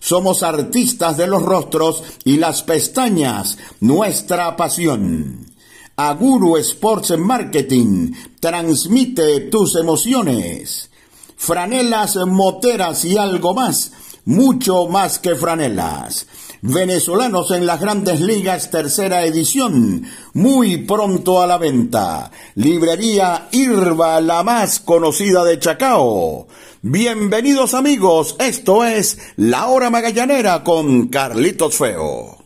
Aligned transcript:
somos 0.00 0.42
artistas 0.42 1.16
de 1.16 1.26
los 1.26 1.42
rostros 1.42 2.02
y 2.24 2.36
las 2.36 2.62
pestañas, 2.62 3.58
nuestra 3.80 4.56
pasión. 4.56 5.46
Aguru 5.96 6.56
Sports 6.58 7.18
Marketing 7.18 8.12
transmite 8.38 9.40
tus 9.50 9.74
emociones. 9.74 10.90
Franelas, 11.36 12.16
moteras 12.26 13.04
y 13.04 13.16
algo 13.16 13.52
más, 13.54 13.92
mucho 14.24 14.86
más 14.86 15.18
que 15.18 15.34
franelas. 15.34 16.26
Venezolanos 16.60 17.52
en 17.52 17.66
las 17.66 17.80
grandes 17.80 18.20
ligas, 18.20 18.70
tercera 18.70 19.24
edición, 19.24 20.04
muy 20.34 20.78
pronto 20.78 21.40
a 21.40 21.46
la 21.46 21.56
venta. 21.56 22.32
Librería 22.56 23.48
Irva, 23.52 24.20
la 24.20 24.42
más 24.42 24.80
conocida 24.80 25.44
de 25.44 25.60
Chacao. 25.60 26.48
Bienvenidos 26.82 27.74
amigos, 27.74 28.36
esto 28.38 28.84
es 28.84 29.18
La 29.34 29.66
Hora 29.66 29.90
Magallanera 29.90 30.62
con 30.62 31.08
Carlitos 31.08 31.76
Feo. 31.76 32.38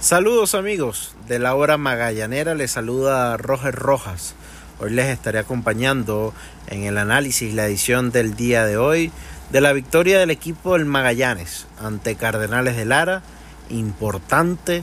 Saludos 0.00 0.54
amigos 0.54 1.14
de 1.28 1.38
La 1.38 1.54
Hora 1.54 1.76
Magallanera, 1.76 2.54
les 2.54 2.70
saluda 2.70 3.36
Roger 3.36 3.74
Rojas. 3.74 4.34
Hoy 4.80 4.88
les 4.88 5.08
estaré 5.08 5.40
acompañando 5.40 6.32
en 6.68 6.84
el 6.84 6.96
análisis, 6.96 7.52
la 7.52 7.66
edición 7.66 8.10
del 8.10 8.34
día 8.34 8.64
de 8.64 8.78
hoy, 8.78 9.12
de 9.50 9.60
la 9.60 9.74
victoria 9.74 10.18
del 10.18 10.30
equipo 10.30 10.78
del 10.78 10.86
Magallanes 10.86 11.66
ante 11.78 12.14
Cardenales 12.14 12.74
de 12.74 12.86
Lara, 12.86 13.22
importante 13.68 14.82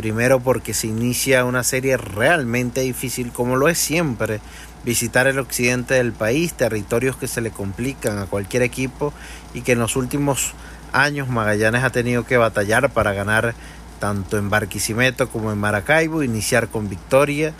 Primero 0.00 0.40
porque 0.40 0.72
se 0.72 0.86
inicia 0.86 1.44
una 1.44 1.62
serie 1.62 1.98
realmente 1.98 2.80
difícil 2.80 3.32
como 3.32 3.56
lo 3.56 3.68
es 3.68 3.76
siempre. 3.76 4.40
Visitar 4.82 5.26
el 5.26 5.38
occidente 5.38 5.92
del 5.92 6.12
país, 6.12 6.54
territorios 6.54 7.16
que 7.16 7.28
se 7.28 7.42
le 7.42 7.50
complican 7.50 8.16
a 8.16 8.24
cualquier 8.24 8.62
equipo 8.62 9.12
y 9.52 9.60
que 9.60 9.72
en 9.72 9.78
los 9.78 9.96
últimos 9.96 10.54
años 10.94 11.28
Magallanes 11.28 11.84
ha 11.84 11.90
tenido 11.90 12.24
que 12.24 12.38
batallar 12.38 12.88
para 12.88 13.12
ganar 13.12 13.54
tanto 13.98 14.38
en 14.38 14.48
Barquisimeto 14.48 15.28
como 15.28 15.52
en 15.52 15.58
Maracaibo, 15.58 16.22
iniciar 16.22 16.68
con 16.68 16.88
victoria 16.88 17.52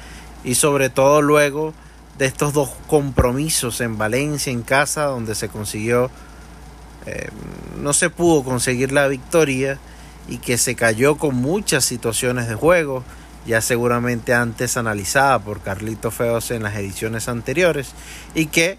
y 0.43 0.55
sobre 0.55 0.89
todo 0.89 1.21
luego 1.21 1.75
de 2.17 2.25
estos 2.25 2.55
dos 2.55 2.71
compromisos 2.87 3.83
en 3.83 3.99
Valencia, 3.99 4.51
en 4.51 4.63
casa, 4.63 5.05
donde 5.05 5.35
se 5.35 5.51
consiguió, 5.51 6.11
eh, 7.05 7.29
no 7.77 7.93
se 7.93 8.09
pudo 8.09 8.43
conseguir 8.45 8.93
la 8.93 9.09
victoria 9.09 9.79
y 10.31 10.39
que 10.39 10.57
se 10.57 10.75
cayó 10.75 11.19
con 11.19 11.35
muchas 11.35 11.85
situaciones 11.85 12.49
de 12.49 12.55
juego, 12.55 13.05
ya 13.47 13.61
seguramente 13.61 14.33
antes 14.33 14.77
analizada 14.77 15.39
por 15.41 15.61
Carlito 15.61 16.11
Feos 16.11 16.51
en 16.53 16.63
las 16.63 16.77
ediciones 16.77 17.29
anteriores, 17.29 17.91
y 18.35 18.47
que 18.47 18.79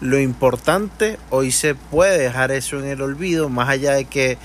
lo 0.00 0.18
importante 0.18 1.18
hoy 1.30 1.52
se 1.52 1.74
puede 1.74 2.18
dejar 2.18 2.50
eso 2.50 2.78
en 2.78 2.86
el 2.86 3.00
olvido, 3.00 3.48
más 3.48 3.68
allá 3.68 3.92
de 3.92 4.04
que 4.04 4.36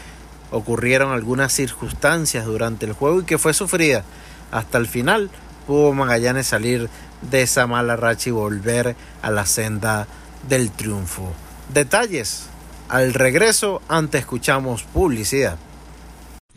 ocurrieron 0.52 1.12
algunas 1.12 1.52
circunstancias 1.52 2.46
durante 2.46 2.86
el 2.86 2.94
juego 2.94 3.22
y 3.22 3.26
que 3.26 3.38
fue 3.38 3.54
sufrida 3.54 4.04
hasta 4.52 4.78
el 4.78 4.88
final, 4.88 5.30
pudo 5.66 5.92
Magallanes 5.94 6.48
salir 6.48 6.90
de 7.22 7.42
esa 7.42 7.68
mala 7.68 7.96
racha 7.96 8.30
y 8.30 8.34
volver 8.34 8.96
a 9.22 9.32
la 9.32 9.46
senda 9.46 10.08
del 10.48 10.72
triunfo. 10.72 11.34
Detalles. 11.74 12.48
Al 12.90 13.14
regreso, 13.14 13.82
antes 13.88 14.22
escuchamos 14.22 14.84
publicidad. 14.84 15.58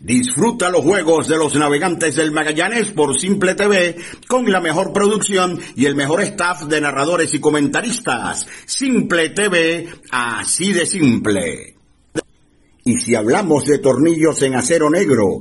Disfruta 0.04 0.68
los 0.68 0.82
juegos 0.82 1.28
de 1.28 1.38
los 1.38 1.54
navegantes 1.54 2.16
del 2.16 2.30
Magallanes 2.30 2.90
por 2.90 3.18
Simple 3.18 3.54
TV 3.54 3.96
con 4.28 4.52
la 4.52 4.60
mejor 4.60 4.92
producción 4.92 5.58
y 5.76 5.86
el 5.86 5.96
mejor 5.96 6.20
staff 6.20 6.64
de 6.64 6.78
narradores 6.78 7.32
y 7.32 7.40
comentaristas. 7.40 8.46
Simple 8.66 9.30
TV, 9.30 9.88
así 10.10 10.74
de 10.74 10.84
simple. 10.84 11.76
Y 12.84 12.98
si 12.98 13.14
hablamos 13.14 13.64
de 13.64 13.78
tornillos 13.78 14.42
en 14.42 14.56
acero 14.56 14.90
negro, 14.90 15.40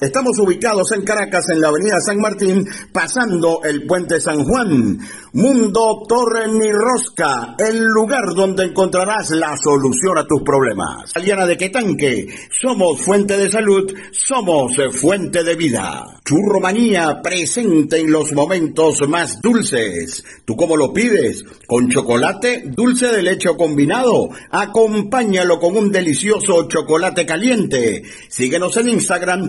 Estamos 0.00 0.38
ubicados 0.38 0.92
en 0.92 1.02
Caracas 1.02 1.50
en 1.50 1.60
la 1.60 1.68
avenida 1.68 1.96
San 2.04 2.18
Martín, 2.18 2.68
pasando 2.92 3.60
el 3.64 3.86
puente 3.86 4.20
San 4.20 4.44
Juan. 4.44 4.98
Mundo 5.32 6.02
Torre 6.08 6.46
ni 6.48 6.70
Rosca, 6.70 7.56
el 7.58 7.84
lugar 7.84 8.34
donde 8.36 8.64
encontrarás 8.64 9.30
la 9.30 9.56
solución 9.56 10.18
a 10.18 10.26
tus 10.26 10.42
problemas. 10.42 11.10
Aliana 11.14 11.46
de 11.46 11.56
Quetanque, 11.56 12.28
somos 12.50 13.00
fuente 13.00 13.36
de 13.36 13.50
salud, 13.50 13.92
somos 14.12 14.76
fuente 14.92 15.42
de 15.42 15.56
vida. 15.56 16.04
Churromanía 16.24 17.20
presente 17.22 17.98
en 17.98 18.10
los 18.10 18.32
momentos 18.32 19.06
más 19.08 19.40
dulces. 19.42 20.24
¿Tú 20.44 20.56
cómo 20.56 20.76
lo 20.76 20.92
pides? 20.92 21.44
¿Con 21.66 21.90
chocolate? 21.90 22.62
¿Dulce 22.66 23.08
de 23.08 23.22
leche 23.22 23.48
combinado? 23.58 24.30
Acompáñalo 24.50 25.58
con 25.58 25.76
un 25.76 25.90
delicioso 25.90 26.68
chocolate 26.68 27.26
caliente. 27.26 28.02
Síguenos 28.28 28.76
en 28.76 28.88
Instagram, 28.88 29.48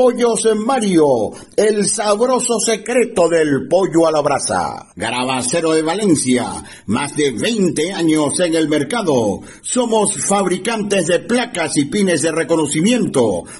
Pollos 0.00 0.48
Mario, 0.56 1.30
el 1.54 1.86
sabroso 1.86 2.58
secreto 2.58 3.28
del 3.28 3.68
pollo 3.68 4.06
a 4.06 4.10
la 4.10 4.22
brasa. 4.22 4.86
Garabacero 4.96 5.72
de 5.72 5.82
Valencia, 5.82 6.64
más 6.86 7.14
de 7.14 7.32
20 7.32 7.92
años 7.92 8.40
en 8.40 8.54
el 8.54 8.66
mercado. 8.66 9.42
Somos 9.60 10.16
fabricantes 10.16 11.06
de 11.06 11.18
placas 11.18 11.76
y 11.76 11.84
pines 11.84 12.22
de 12.22 12.32
reconocimiento, 12.32 13.44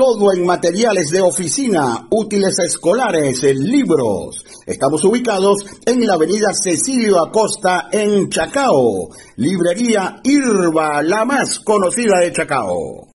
Todo 0.00 0.32
en 0.32 0.46
materiales 0.46 1.10
de 1.10 1.20
oficina, 1.20 2.06
útiles 2.08 2.58
escolares, 2.58 3.42
libros. 3.42 4.46
Estamos 4.64 5.04
ubicados 5.04 5.58
en 5.84 6.06
la 6.06 6.14
avenida 6.14 6.54
Cecilio 6.54 7.22
Acosta 7.22 7.90
en 7.92 8.30
Chacao. 8.30 9.10
Librería 9.36 10.18
Irba, 10.24 11.02
la 11.02 11.26
más 11.26 11.60
conocida 11.60 12.20
de 12.20 12.32
Chacao. 12.32 13.08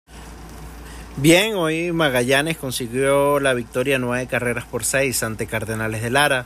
Bien, 1.18 1.56
hoy 1.56 1.92
Magallanes 1.92 2.58
consiguió 2.58 3.40
la 3.40 3.56
victoria 3.56 3.98
nueve 3.98 4.28
carreras 4.28 4.66
por 4.66 4.84
seis 4.84 5.24
ante 5.24 5.48
Cardenales 5.48 6.04
de 6.04 6.12
Lara. 6.12 6.46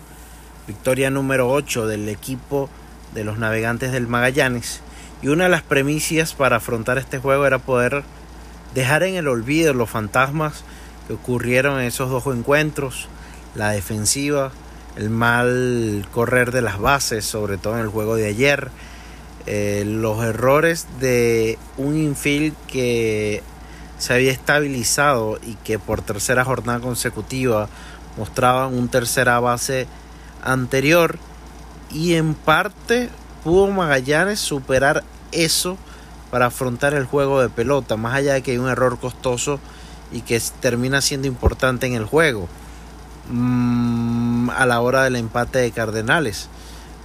Victoria 0.68 1.10
número 1.10 1.52
8 1.52 1.86
del 1.86 2.08
equipo 2.08 2.70
de 3.14 3.26
los 3.26 3.40
navegantes 3.40 3.92
del 3.92 4.08
Magallanes. 4.08 4.80
Y 5.22 5.28
una 5.28 5.44
de 5.44 5.50
las 5.50 5.64
premisas 5.64 6.34
para 6.34 6.56
afrontar 6.56 6.98
este 6.98 7.20
juego 7.20 7.46
era 7.46 7.60
poder 7.60 8.06
dejar 8.74 9.04
en 9.04 9.16
el 9.16 9.28
olvido 9.28 9.74
los 9.74 9.90
fantasmas 9.90 10.64
que 11.08 11.14
ocurrieron 11.14 11.80
en 11.80 11.88
esos 11.88 12.10
dos 12.10 12.26
encuentros, 12.28 13.08
la 13.56 13.72
defensiva, 13.72 14.52
el 14.96 15.10
mal 15.10 16.08
correr 16.12 16.52
de 16.52 16.62
las 16.62 16.80
bases, 16.80 17.26
sobre 17.26 17.58
todo 17.58 17.76
en 17.76 17.82
el 17.82 17.90
juego 17.90 18.16
de 18.16 18.28
ayer, 18.28 18.70
eh, 19.46 19.84
los 19.86 20.24
errores 20.24 20.88
de 21.00 21.58
un 21.78 21.98
infield 21.98 22.56
que 22.68 23.42
se 23.98 24.14
había 24.14 24.32
estabilizado 24.32 25.40
y 25.46 25.56
que 25.56 25.80
por 25.80 26.02
tercera 26.02 26.46
jornada 26.46 26.80
consecutiva 26.80 27.68
mostraban 28.18 28.74
un 28.74 28.90
tercera 28.90 29.40
base 29.40 29.88
anterior 30.44 31.18
y 31.92 32.16
en 32.16 32.34
parte 32.34 33.10
pudo 33.44 33.68
Magallanes 33.68 34.40
superar 34.40 35.04
eso 35.32 35.78
para 36.32 36.48
afrontar 36.48 36.94
el 36.94 37.06
juego 37.06 37.42
de 37.42 37.50
pelota, 37.50 37.98
más 37.98 38.16
allá 38.16 38.34
de 38.34 38.42
que 38.42 38.52
hay 38.52 38.58
un 38.58 38.70
error 38.70 39.00
costoso 39.00 39.60
y 40.12 40.22
que 40.22 40.42
termina 40.60 41.02
siendo 41.02 41.28
importante 41.28 41.88
en 41.88 41.94
el 41.94 42.06
juego 42.06 42.48
mm, 43.30 44.50
a 44.52 44.66
la 44.66 44.82
hora 44.82 45.04
del 45.04 45.16
empate 45.16 45.60
de 45.60 45.72
Cardenales. 45.72 46.50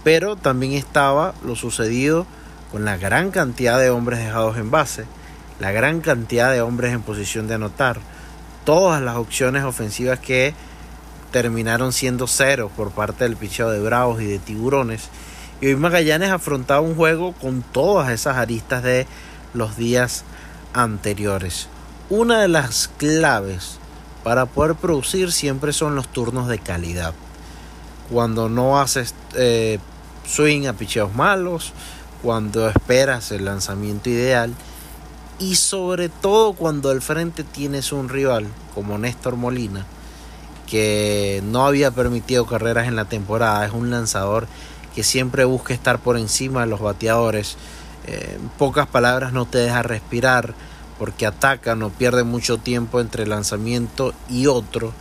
Pero 0.02 0.36
también 0.36 0.72
estaba 0.72 1.34
lo 1.44 1.56
sucedido 1.56 2.26
con 2.70 2.84
la 2.84 2.96
gran 2.96 3.30
cantidad 3.30 3.78
de 3.78 3.90
hombres 3.90 4.18
dejados 4.18 4.56
en 4.56 4.70
base, 4.70 5.06
la 5.60 5.72
gran 5.72 6.00
cantidad 6.00 6.52
de 6.52 6.60
hombres 6.60 6.92
en 6.92 7.02
posición 7.02 7.46
de 7.46 7.54
anotar, 7.54 7.98
todas 8.64 9.00
las 9.00 9.16
opciones 9.16 9.64
ofensivas 9.64 10.18
que 10.18 10.54
terminaron 11.30 11.92
siendo 11.92 12.26
cero 12.26 12.70
por 12.76 12.90
parte 12.90 13.24
del 13.24 13.36
picheo 13.36 13.70
de 13.70 13.80
Bravos 13.80 14.20
y 14.20 14.26
de 14.26 14.38
Tiburones 14.38 15.08
y 15.64 15.68
hoy 15.68 15.76
Magallanes 15.76 16.28
afrontaba 16.28 16.82
un 16.82 16.94
juego 16.94 17.32
con 17.32 17.62
todas 17.62 18.10
esas 18.10 18.36
aristas 18.36 18.82
de 18.82 19.06
los 19.54 19.78
días 19.78 20.22
anteriores. 20.74 21.68
Una 22.10 22.42
de 22.42 22.48
las 22.48 22.88
claves 22.98 23.78
para 24.22 24.44
poder 24.44 24.74
producir 24.74 25.32
siempre 25.32 25.72
son 25.72 25.94
los 25.94 26.06
turnos 26.08 26.48
de 26.48 26.58
calidad. 26.58 27.14
Cuando 28.12 28.50
no 28.50 28.78
haces 28.78 29.14
eh, 29.36 29.78
swing 30.26 30.66
a 30.66 30.74
picheos 30.74 31.14
malos, 31.14 31.72
cuando 32.22 32.68
esperas 32.68 33.32
el 33.32 33.46
lanzamiento 33.46 34.10
ideal 34.10 34.52
y 35.38 35.54
sobre 35.54 36.10
todo 36.10 36.52
cuando 36.52 36.90
al 36.90 37.00
frente 37.00 37.42
tienes 37.42 37.90
un 37.90 38.10
rival 38.10 38.48
como 38.74 38.98
Néstor 38.98 39.36
Molina 39.36 39.86
que 40.66 41.42
no 41.42 41.66
había 41.66 41.90
permitido 41.90 42.44
carreras 42.44 42.86
en 42.86 42.96
la 42.96 43.06
temporada, 43.06 43.64
es 43.64 43.72
un 43.72 43.90
lanzador 43.90 44.46
que 44.94 45.02
siempre 45.02 45.44
busca 45.44 45.74
estar 45.74 45.98
por 45.98 46.16
encima 46.16 46.62
de 46.62 46.66
los 46.68 46.80
bateadores. 46.80 47.56
Eh, 48.06 48.38
en 48.40 48.48
pocas 48.50 48.86
palabras 48.86 49.32
no 49.32 49.46
te 49.46 49.58
deja 49.58 49.82
respirar 49.82 50.54
porque 50.98 51.26
ataca, 51.26 51.74
no 51.74 51.90
pierde 51.90 52.22
mucho 52.22 52.58
tiempo 52.58 53.00
entre 53.00 53.26
lanzamiento 53.26 54.14
y 54.28 54.46
otro. 54.46 54.92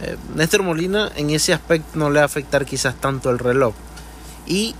Eh, 0.00 0.16
Néstor 0.34 0.62
Molina 0.62 1.10
en 1.16 1.30
ese 1.30 1.52
aspecto 1.52 1.98
no 1.98 2.10
le 2.10 2.16
va 2.16 2.22
a 2.22 2.26
afectar 2.26 2.64
quizás 2.64 2.94
tanto 2.96 3.30
el 3.30 3.38
reloj. 3.38 3.74
Y 4.46 4.74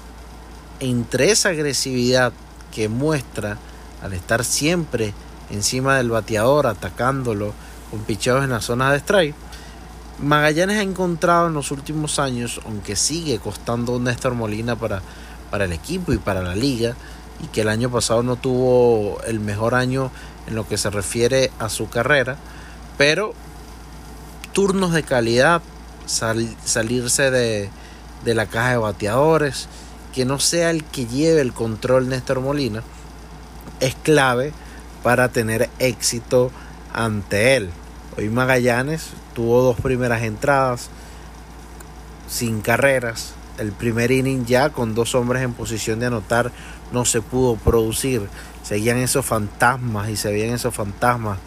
entre 0.81 1.31
esa 1.31 1.51
agresividad 1.51 2.33
que 2.73 2.89
muestra 2.89 3.59
al 4.03 4.15
estar 4.15 4.45
siempre 4.45 5.13
encima 5.51 5.97
del 5.97 6.11
bateador, 6.11 6.67
atacándolo 6.67 7.53
con 7.91 8.01
picheos 8.01 8.43
en 8.45 8.51
la 8.51 8.61
zona 8.61 8.91
de 8.93 8.99
strike, 8.99 9.35
Magallanes 10.23 10.77
ha 10.77 10.83
encontrado 10.83 11.47
en 11.47 11.55
los 11.55 11.71
últimos 11.71 12.19
años, 12.19 12.61
aunque 12.67 12.95
sigue 12.95 13.39
costando 13.39 13.97
un 13.97 14.05
Néstor 14.05 14.35
Molina 14.35 14.77
para, 14.77 15.01
para 15.51 15.65
el 15.65 15.73
equipo 15.73 16.13
y 16.13 16.19
para 16.19 16.43
la 16.43 16.55
liga, 16.55 16.95
y 17.43 17.47
que 17.47 17.63
el 17.63 17.71
año 17.71 17.91
pasado 17.91 18.23
no 18.23 18.37
tuvo 18.37 19.19
el 19.27 19.41
mejor 19.41 19.75
año 19.75 20.11
en 20.47 20.57
lo 20.57 20.69
que 20.69 20.77
se 20.77 20.91
refiere 20.91 21.51
a 21.59 21.71
su 21.71 21.89
carrera, 21.89 22.37
pero 22.99 23.33
turnos 24.53 24.93
de 24.93 25.05
calidad, 25.05 25.63
salirse 26.07 27.31
de, 27.31 27.71
de 28.23 28.35
la 28.35 28.45
caja 28.45 28.73
de 28.73 28.77
bateadores, 28.77 29.69
que 30.13 30.27
no 30.27 30.39
sea 30.39 30.71
el 30.71 30.85
que 30.85 31.07
lleve 31.07 31.41
el 31.41 31.55
control 31.55 32.11
Néstor 32.11 32.41
Molina, 32.41 32.83
es 33.81 33.95
clave 33.95 34.53
para 35.03 35.31
tener 35.31 35.71
éxito 35.79 36.51
ante 36.93 37.57
él. 37.57 37.71
Hoy 38.19 38.29
Magallanes 38.29 39.13
tuvo 39.35 39.63
dos 39.63 39.81
primeras 39.81 40.23
entradas 40.23 40.91
sin 42.29 42.61
carreras. 42.61 43.35
El 43.59 43.73
primer 43.73 44.11
inning 44.11 44.47
ya 44.47 44.71
con 44.71 44.95
dos 44.95 45.15
hombres 45.15 45.43
en 45.43 45.53
posición 45.53 46.01
de 46.01 46.07
anotar 46.07 46.51
no 46.93 47.05
se 47.05 47.21
pudo 47.21 47.57
producir. 47.57 48.23
Seguían 48.63 48.99
esos 48.99 49.27
fantasmas 49.27 50.09
y 50.09 50.17
se 50.17 50.31
veían 50.31 50.55
esos 50.55 50.75
fantasmas 50.75 51.39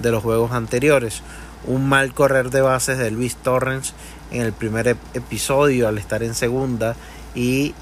de 0.00 0.10
los 0.10 0.22
juegos 0.22 0.52
anteriores. 0.52 1.22
Un 1.66 1.88
mal 1.88 2.14
correr 2.14 2.50
de 2.50 2.60
bases 2.60 2.98
de 2.98 3.10
Luis 3.10 3.36
Torrens 3.36 3.94
en 4.30 4.42
el 4.42 4.52
primer 4.52 4.96
episodio 5.14 5.88
al 5.88 5.98
estar 5.98 6.22
en 6.22 6.34
segunda 6.34 6.94
y 7.34 7.74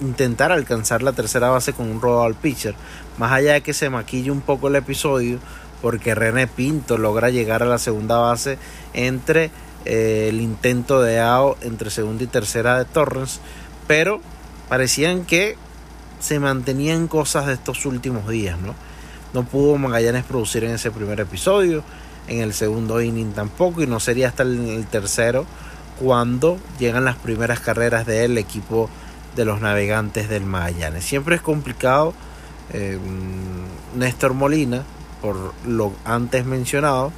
intentar 0.00 0.52
alcanzar 0.52 1.02
la 1.02 1.12
tercera 1.12 1.48
base 1.48 1.72
con 1.72 1.88
un 1.90 2.00
robo 2.00 2.22
al 2.22 2.34
pitcher. 2.34 2.74
Más 3.18 3.32
allá 3.32 3.54
de 3.54 3.60
que 3.62 3.72
se 3.72 3.90
maquille 3.90 4.30
un 4.30 4.40
poco 4.40 4.68
el 4.68 4.76
episodio, 4.76 5.38
porque 5.82 6.14
René 6.14 6.46
Pinto 6.46 6.98
logra 6.98 7.30
llegar 7.30 7.62
a 7.62 7.66
la 7.66 7.78
segunda 7.78 8.18
base 8.18 8.58
entre 8.94 9.50
eh, 9.84 10.28
el 10.30 10.40
intento 10.40 11.00
de 11.02 11.20
AO 11.20 11.56
entre 11.60 11.90
segunda 11.90 12.24
y 12.24 12.26
tercera 12.26 12.78
de 12.78 12.84
Torrens, 12.84 13.40
pero 13.86 14.20
parecían 14.68 15.24
que 15.24 15.56
se 16.18 16.40
mantenían 16.40 17.08
cosas 17.08 17.46
de 17.46 17.52
estos 17.52 17.86
últimos 17.86 18.28
días, 18.28 18.58
¿no? 18.58 18.74
No 19.32 19.44
pudo 19.44 19.76
Magallanes 19.76 20.24
producir 20.24 20.64
en 20.64 20.72
ese 20.72 20.90
primer 20.90 21.20
episodio, 21.20 21.84
en 22.26 22.40
el 22.40 22.54
segundo 22.54 23.00
inning 23.00 23.32
tampoco, 23.32 23.82
y 23.82 23.86
no 23.86 24.00
sería 24.00 24.28
hasta 24.28 24.42
el 24.42 24.86
tercero 24.90 25.46
cuando 26.00 26.58
llegan 26.78 27.04
las 27.04 27.16
primeras 27.16 27.60
carreras 27.60 28.06
del 28.06 28.38
equipo 28.38 28.88
de 29.36 29.44
los 29.44 29.60
navegantes 29.60 30.28
del 30.28 30.44
Magallanes. 30.44 31.04
Siempre 31.04 31.36
es 31.36 31.42
complicado. 31.42 32.14
Eh, 32.72 32.98
Néstor 33.94 34.34
Molina, 34.34 34.82
por 35.20 35.54
lo 35.66 35.92
antes 36.04 36.44
mencionado, 36.44 37.12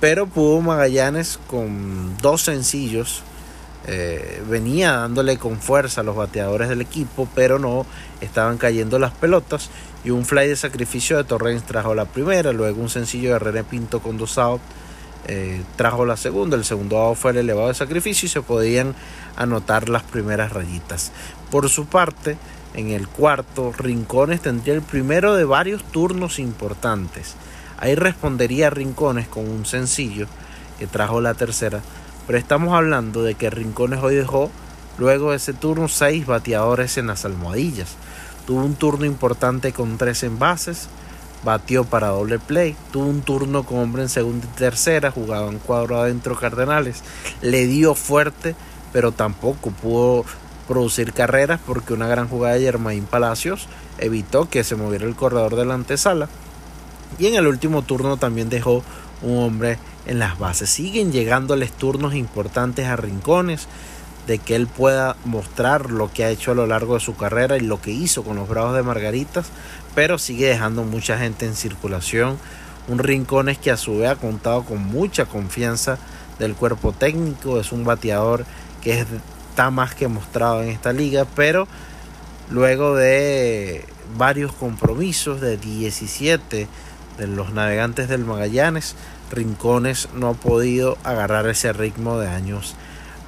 pero 0.00 0.26
pudo 0.26 0.60
Magallanes 0.60 1.38
con 1.46 2.16
dos 2.18 2.42
sencillos. 2.42 3.22
Eh, 3.86 4.42
venía 4.48 4.92
dándole 4.92 5.38
con 5.38 5.58
fuerza 5.58 6.02
a 6.02 6.04
los 6.04 6.14
bateadores 6.16 6.68
del 6.68 6.80
equipo, 6.80 7.28
pero 7.34 7.58
no 7.58 7.86
estaban 8.20 8.58
cayendo 8.58 8.98
las 8.98 9.12
pelotas. 9.12 9.70
Y 10.04 10.10
un 10.10 10.24
fly 10.24 10.48
de 10.48 10.56
sacrificio 10.56 11.16
de 11.16 11.24
Torrens 11.24 11.64
trajo 11.64 11.94
la 11.94 12.06
primera, 12.06 12.52
luego 12.52 12.80
un 12.80 12.88
sencillo 12.88 13.32
de 13.32 13.38
René 13.38 13.64
Pinto 13.64 14.00
con 14.00 14.16
dos 14.16 14.38
outs 14.38 14.62
eh, 15.28 15.62
trajo 15.76 16.06
la 16.06 16.16
segunda, 16.16 16.56
el 16.56 16.64
segundo 16.64 16.98
out 16.98 17.16
fue 17.16 17.32
el 17.32 17.38
elevado 17.38 17.68
de 17.68 17.74
sacrificio 17.74 18.26
y 18.26 18.30
se 18.30 18.42
podían 18.42 18.94
anotar 19.36 19.88
las 19.88 20.02
primeras 20.02 20.52
rayitas. 20.52 21.12
Por 21.50 21.68
su 21.68 21.86
parte, 21.86 22.36
en 22.74 22.90
el 22.90 23.08
cuarto, 23.08 23.72
Rincones 23.76 24.42
tendría 24.42 24.74
el 24.74 24.82
primero 24.82 25.34
de 25.34 25.44
varios 25.44 25.82
turnos 25.84 26.38
importantes. 26.38 27.34
Ahí 27.78 27.94
respondería 27.94 28.70
Rincones 28.70 29.26
con 29.26 29.48
un 29.48 29.66
sencillo 29.66 30.26
que 30.78 30.86
trajo 30.86 31.20
la 31.20 31.34
tercera, 31.34 31.80
pero 32.26 32.38
estamos 32.38 32.74
hablando 32.74 33.22
de 33.22 33.34
que 33.34 33.50
Rincones 33.50 34.00
hoy 34.02 34.14
dejó 34.14 34.50
luego 34.98 35.30
de 35.30 35.38
ese 35.38 35.52
turno 35.52 35.88
seis 35.88 36.26
bateadores 36.26 36.96
en 36.98 37.08
las 37.08 37.24
almohadillas. 37.24 37.96
Tuvo 38.46 38.64
un 38.64 38.74
turno 38.74 39.04
importante 39.04 39.72
con 39.72 39.98
tres 39.98 40.22
envases, 40.22 40.88
batió 41.44 41.84
para 41.84 42.08
doble 42.08 42.38
play, 42.38 42.76
tuvo 42.92 43.06
un 43.06 43.22
turno 43.22 43.64
con 43.64 43.78
hombre 43.78 44.02
en 44.02 44.08
segunda 44.08 44.46
y 44.46 44.58
tercera, 44.58 45.10
jugaba 45.10 45.48
en 45.48 45.58
cuadro 45.58 45.98
adentro 45.98 46.36
Cardenales, 46.38 47.02
le 47.40 47.66
dio 47.66 47.94
fuerte, 47.94 48.54
pero 48.92 49.12
tampoco 49.12 49.70
pudo 49.70 50.24
producir 50.70 51.12
carreras 51.12 51.58
porque 51.66 51.94
una 51.94 52.06
gran 52.06 52.28
jugada 52.28 52.54
de 52.54 52.60
Germain 52.60 53.04
Palacios 53.04 53.66
evitó 53.98 54.48
que 54.48 54.62
se 54.62 54.76
moviera 54.76 55.04
el 55.04 55.16
corredor 55.16 55.56
de 55.56 55.64
la 55.64 55.74
antesala. 55.74 56.28
Y 57.18 57.26
en 57.26 57.34
el 57.34 57.48
último 57.48 57.82
turno 57.82 58.18
también 58.18 58.48
dejó 58.50 58.84
un 59.20 59.38
hombre 59.38 59.78
en 60.06 60.20
las 60.20 60.38
bases. 60.38 60.70
Siguen 60.70 61.10
llegándoles 61.10 61.72
turnos 61.72 62.14
importantes 62.14 62.86
a 62.86 62.94
rincones 62.94 63.66
de 64.28 64.38
que 64.38 64.54
él 64.54 64.68
pueda 64.68 65.16
mostrar 65.24 65.90
lo 65.90 66.12
que 66.12 66.22
ha 66.22 66.30
hecho 66.30 66.52
a 66.52 66.54
lo 66.54 66.68
largo 66.68 66.94
de 66.94 67.00
su 67.00 67.16
carrera 67.16 67.56
y 67.56 67.62
lo 67.62 67.82
que 67.82 67.90
hizo 67.90 68.22
con 68.22 68.36
los 68.36 68.48
Bravos 68.48 68.76
de 68.76 68.84
Margaritas, 68.84 69.46
pero 69.96 70.18
sigue 70.18 70.46
dejando 70.46 70.84
mucha 70.84 71.18
gente 71.18 71.46
en 71.46 71.56
circulación. 71.56 72.38
Un 72.86 73.00
Rincones 73.00 73.58
que 73.58 73.72
a 73.72 73.76
su 73.76 73.98
vez 73.98 74.10
ha 74.10 74.14
contado 74.14 74.62
con 74.62 74.78
mucha 74.78 75.24
confianza 75.24 75.98
del 76.38 76.54
cuerpo 76.54 76.92
técnico, 76.92 77.58
es 77.58 77.72
un 77.72 77.84
bateador 77.84 78.44
que 78.82 79.04
está 79.60 79.70
más 79.70 79.94
que 79.94 80.08
mostrado 80.08 80.62
en 80.62 80.70
esta 80.70 80.90
liga, 80.94 81.26
pero 81.36 81.68
luego 82.48 82.96
de 82.96 83.84
varios 84.16 84.54
compromisos 84.54 85.42
de 85.42 85.58
17 85.58 86.66
de 87.18 87.26
los 87.26 87.52
navegantes 87.52 88.08
del 88.08 88.24
Magallanes, 88.24 88.96
Rincones 89.30 90.08
no 90.14 90.30
ha 90.30 90.32
podido 90.32 90.96
agarrar 91.04 91.46
ese 91.46 91.74
ritmo 91.74 92.18
de 92.18 92.28
años 92.28 92.74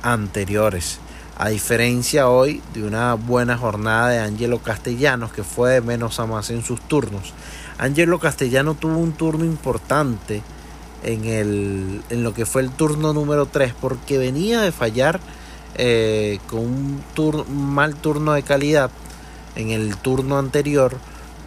anteriores. 0.02 1.00
A 1.36 1.50
diferencia 1.50 2.30
hoy 2.30 2.62
de 2.72 2.84
una 2.84 3.12
buena 3.12 3.58
jornada 3.58 4.08
de 4.08 4.20
Angelo 4.20 4.60
Castellanos, 4.60 5.34
que 5.34 5.44
fue 5.44 5.72
de 5.72 5.80
menos 5.82 6.18
a 6.18 6.24
más 6.24 6.48
en 6.48 6.64
sus 6.64 6.80
turnos. 6.80 7.34
Angelo 7.76 8.18
Castellano 8.18 8.72
tuvo 8.72 8.96
un 8.96 9.12
turno 9.12 9.44
importante 9.44 10.40
en, 11.02 11.26
el, 11.26 12.02
en 12.08 12.24
lo 12.24 12.32
que 12.32 12.46
fue 12.46 12.62
el 12.62 12.70
turno 12.70 13.12
número 13.12 13.44
3, 13.44 13.74
porque 13.78 14.16
venía 14.16 14.62
de 14.62 14.72
fallar 14.72 15.20
eh, 15.74 16.38
con 16.48 16.60
un, 16.60 17.04
mal 17.74 17.94
turno 17.96 18.32
de 18.32 18.42
calidad 18.42 18.90
en 19.56 19.70
el 19.70 19.96
turno 19.96 20.38
anterior, 20.38 20.96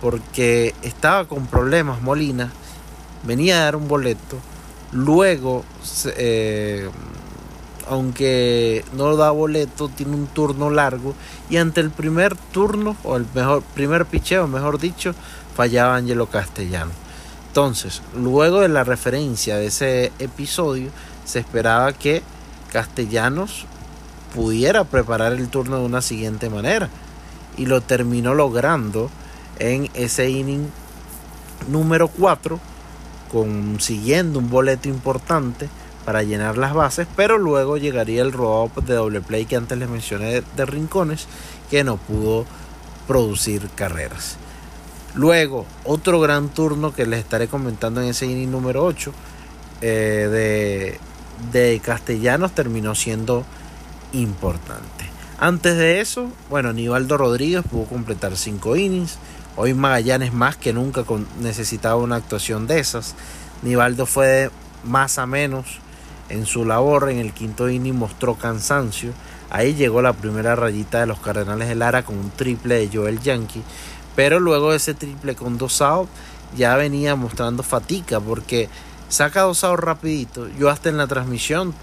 porque 0.02 0.74
estaba 0.82 1.26
con 1.26 1.48
problemas 1.48 2.02
Molina, 2.02 2.52
venía 3.24 3.58
a 3.58 3.66
dar 3.66 3.76
un 3.76 3.88
boleto, 3.88 4.38
luego 4.92 5.64
eh, 6.18 6.90
aunque 7.88 8.84
no 8.94 9.16
da 9.16 9.32
boleto, 9.32 9.90
tiene 9.90 10.16
un 10.16 10.28
turno 10.28 10.70
largo 10.70 11.14
y 11.50 11.58
ante 11.58 11.82
el 11.82 11.92
primer 11.92 12.36
turno 12.36 12.96
o 13.04 13.16
el 13.16 13.26
mejor 13.34 13.64
primer 13.74 14.06
picheo, 14.06 14.48
mejor 14.48 14.80
dicho, 14.80 15.14
fallaba 15.56 15.96
Angelo 15.96 16.28
Castellano. 16.28 16.92
Entonces, 17.48 18.02
luego 18.16 18.62
de 18.62 18.70
la 18.70 18.84
referencia 18.84 19.56
de 19.56 19.68
ese 19.68 20.12
episodio, 20.20 20.90
se 21.26 21.40
esperaba 21.40 21.94
que 21.94 22.22
Castellanos 22.72 23.66
pudiera 24.36 24.84
preparar 24.84 25.34
el 25.34 25.48
turno 25.48 25.78
de 25.78 25.86
una 25.86 26.02
siguiente 26.02 26.50
manera 26.50 26.90
y 27.58 27.66
lo 27.66 27.82
terminó 27.82 28.34
logrando 28.34 29.10
en 29.60 29.90
ese 29.94 30.30
inning 30.30 30.68
número 31.70 32.10
4 32.10 32.60
consiguiendo 33.32 34.40
un 34.40 34.50
boleto 34.50 34.90
importante 34.90 35.70
para 36.06 36.22
llenar 36.22 36.58
las 36.58 36.74
bases, 36.74 37.08
pero 37.16 37.38
luego 37.38 37.78
llegaría 37.78 38.22
el 38.22 38.32
robo 38.32 38.70
de 38.82 38.94
doble 38.94 39.22
play 39.22 39.46
que 39.46 39.56
antes 39.56 39.78
les 39.78 39.90
mencioné 39.90 40.44
de, 40.56 40.66
Rincones, 40.66 41.28
que 41.72 41.84
no 41.84 41.98
pudo 41.98 42.46
producir 43.08 43.70
carreras. 43.74 44.38
Luego, 45.16 45.66
otro 45.84 46.20
gran 46.20 46.50
turno 46.50 46.94
que 46.94 47.08
les 47.08 47.20
estaré 47.20 47.48
comentando 47.48 48.02
en 48.02 48.10
ese 48.10 48.28
inning 48.28 48.52
número 48.52 48.86
8 48.86 49.12
eh, 49.82 51.00
de, 51.52 51.60
de 51.60 51.80
Castellanos 51.80 52.52
terminó 52.52 52.94
siendo 52.94 53.44
importante. 54.22 55.06
Antes 55.38 55.78
de 55.78 56.02
eso, 56.02 56.32
bueno, 56.50 56.74
Nivaldo 56.74 57.18
Rodríguez 57.18 57.64
pudo 57.70 57.86
completar 57.86 58.38
5 58.38 58.76
innings. 58.76 59.18
Hoy 59.58 59.74
Magallanes 59.74 60.34
más 60.34 60.56
que 60.56 60.74
nunca 60.74 61.04
necesitaba 61.42 61.96
una 61.96 62.18
actuación 62.18 62.68
de 62.68 62.80
esas. 62.80 63.16
Nivaldo 63.62 64.06
fue 64.06 64.28
de 64.28 64.52
más 64.84 65.18
a 65.18 65.26
menos 65.26 65.80
en 66.30 66.46
su 66.46 66.66
labor 66.66 67.10
en 67.10 67.20
el 67.20 67.34
quinto 67.34 67.70
inning 67.70 67.96
mostró 67.96 68.36
cansancio. 68.36 69.12
Ahí 69.50 69.76
llegó 69.76 70.02
la 70.02 70.14
primera 70.14 70.56
rayita 70.56 71.00
de 71.00 71.06
los 71.06 71.20
Cardenales 71.20 71.68
de 71.68 71.76
Lara 71.76 72.04
con 72.04 72.18
un 72.18 72.32
triple 72.32 72.76
de 72.76 72.90
Joel 72.92 73.22
Yankee. 73.22 73.62
Pero 74.16 74.40
luego 74.40 74.72
de 74.72 74.78
ese 74.78 74.94
triple 74.94 75.36
con 75.36 75.58
dos 75.58 75.82
outs 75.82 76.10
ya 76.58 76.76
venía 76.78 77.16
mostrando 77.16 77.64
fatiga 77.64 78.20
porque 78.20 78.70
saca 79.08 79.42
dos 79.42 79.64
outs 79.64 79.84
rapidito. 79.84 80.48
Yo 80.58 80.70
hasta 80.70 80.90
en 80.90 80.98
la 80.98 81.08
transmisión 81.08 81.74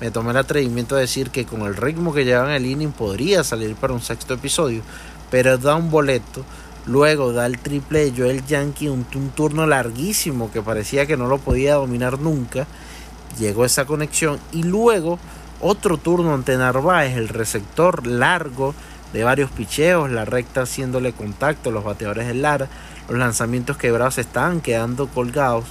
me 0.00 0.10
tomé 0.10 0.30
el 0.30 0.38
atrevimiento 0.38 0.94
de 0.94 1.02
decir 1.02 1.30
que 1.30 1.44
con 1.44 1.62
el 1.62 1.76
ritmo 1.76 2.14
que 2.14 2.24
llevan 2.24 2.50
el 2.50 2.66
inning 2.66 2.92
podría 2.92 3.44
salir 3.44 3.76
para 3.76 3.92
un 3.92 4.00
sexto 4.00 4.34
episodio, 4.34 4.82
pero 5.30 5.58
da 5.58 5.76
un 5.76 5.90
boleto. 5.90 6.44
Luego 6.86 7.32
da 7.32 7.44
el 7.44 7.58
triple 7.58 8.10
de 8.10 8.12
Joel 8.16 8.46
Yankee, 8.46 8.88
un, 8.88 9.06
un 9.14 9.30
turno 9.30 9.66
larguísimo 9.66 10.50
que 10.50 10.62
parecía 10.62 11.06
que 11.06 11.18
no 11.18 11.28
lo 11.28 11.38
podía 11.38 11.74
dominar 11.74 12.18
nunca. 12.18 12.66
Llegó 13.38 13.64
esa 13.66 13.84
conexión 13.84 14.40
y 14.52 14.62
luego 14.62 15.18
otro 15.60 15.98
turno 15.98 16.32
ante 16.32 16.56
Narváez, 16.56 17.16
el 17.16 17.28
receptor 17.28 18.06
largo 18.06 18.74
de 19.12 19.24
varios 19.24 19.50
picheos, 19.50 20.10
la 20.10 20.24
recta 20.24 20.62
haciéndole 20.62 21.12
contacto, 21.12 21.70
los 21.70 21.84
bateadores 21.84 22.26
del 22.26 22.40
Lara, 22.40 22.68
los 23.08 23.18
lanzamientos 23.18 23.76
quebrados 23.76 24.16
estaban 24.16 24.62
quedando 24.62 25.08
colgados 25.08 25.66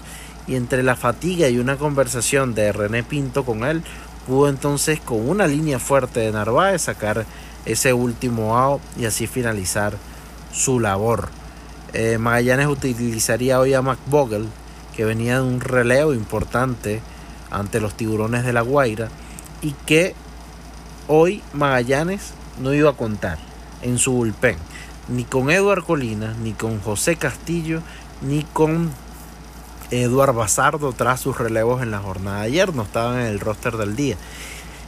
y 0.46 0.56
entre 0.56 0.84
la 0.84 0.96
fatiga 0.96 1.48
y 1.48 1.58
una 1.58 1.78
conversación 1.78 2.54
de 2.54 2.72
René 2.72 3.04
Pinto 3.04 3.46
con 3.46 3.64
él, 3.64 3.84
pudo 4.30 4.48
entonces 4.48 5.00
con 5.02 5.28
una 5.28 5.48
línea 5.48 5.80
fuerte 5.80 6.20
de 6.20 6.32
Narváez 6.32 6.84
sacar 6.84 7.26
ese 7.66 7.94
último 7.94 8.56
out 8.56 8.80
y 8.96 9.06
así 9.06 9.26
finalizar 9.26 9.98
su 10.54 10.80
labor. 10.80 11.30
Eh, 11.94 12.20
Magallanes 12.20 12.68
utilizaría 12.68 13.60
hoy 13.60 13.74
a 13.74 13.82
McBogle, 13.82 14.46
que 14.96 15.04
venía 15.04 15.38
de 15.38 15.48
un 15.48 15.60
relevo 15.60 16.14
importante 16.14 17.02
ante 17.50 17.82
los 17.82 17.96
tiburones 17.96 18.46
de 18.46 18.54
la 18.54 18.62
Guaira 18.62 19.10
y 19.64 19.72
que 19.88 20.14
hoy 21.08 21.42
Magallanes 21.54 22.34
no 22.62 22.72
iba 22.72 22.92
a 22.92 22.98
contar 22.98 23.40
en 23.82 23.98
su 23.98 24.12
bullpen 24.12 24.58
ni 25.08 25.24
con 25.24 25.50
Eduard 25.50 25.84
Colinas, 25.86 26.38
ni 26.38 26.54
con 26.54 26.80
José 26.82 27.16
Castillo, 27.16 27.82
ni 28.22 28.44
con 28.44 28.92
Eduard 29.92 30.34
Bazardo 30.34 30.94
tras 30.94 31.20
sus 31.20 31.38
relevos 31.38 31.82
en 31.82 31.92
la 31.92 32.00
jornada 32.00 32.42
de 32.42 32.48
ayer, 32.48 32.76
no 32.76 32.84
estaban 32.84 33.20
en 33.20 33.28
el 33.28 33.40
roster 33.40 33.78
del 33.78 33.96
día. 33.96 34.18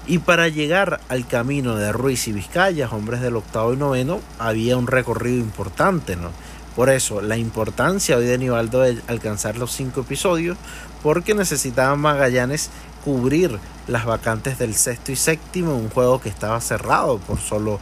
Y 0.08 0.20
para 0.20 0.48
llegar 0.48 1.00
al 1.10 1.28
camino 1.28 1.76
de 1.76 1.92
Ruiz 1.92 2.28
y 2.28 2.32
Vizcaya, 2.32 2.90
hombres 2.90 3.22
del 3.22 3.36
octavo 3.36 3.74
y 3.74 3.78
noveno, 3.78 4.20
había 4.40 4.78
un 4.78 4.88
recorrido 4.88 5.38
importante, 5.38 6.16
¿no? 6.16 6.32
Por 6.76 6.90
eso, 6.90 7.22
la 7.22 7.38
importancia 7.38 8.18
hoy 8.18 8.26
de 8.26 8.38
Nivaldo 8.38 8.82
de 8.82 9.02
alcanzar 9.08 9.58
los 9.58 9.72
cinco 9.72 10.02
episodios, 10.02 10.58
porque 11.04 11.36
necesitaban 11.36 12.00
Magallanes 12.00 12.70
cubrir 13.04 13.60
las 13.88 14.06
vacantes 14.06 14.58
del 14.58 14.74
sexto 14.76 15.12
y 15.12 15.16
séptimo 15.16 15.76
un 15.76 15.90
juego 15.90 16.22
que 16.22 16.30
estaba 16.30 16.62
cerrado 16.62 17.18
por 17.20 17.40
solo 17.40 17.80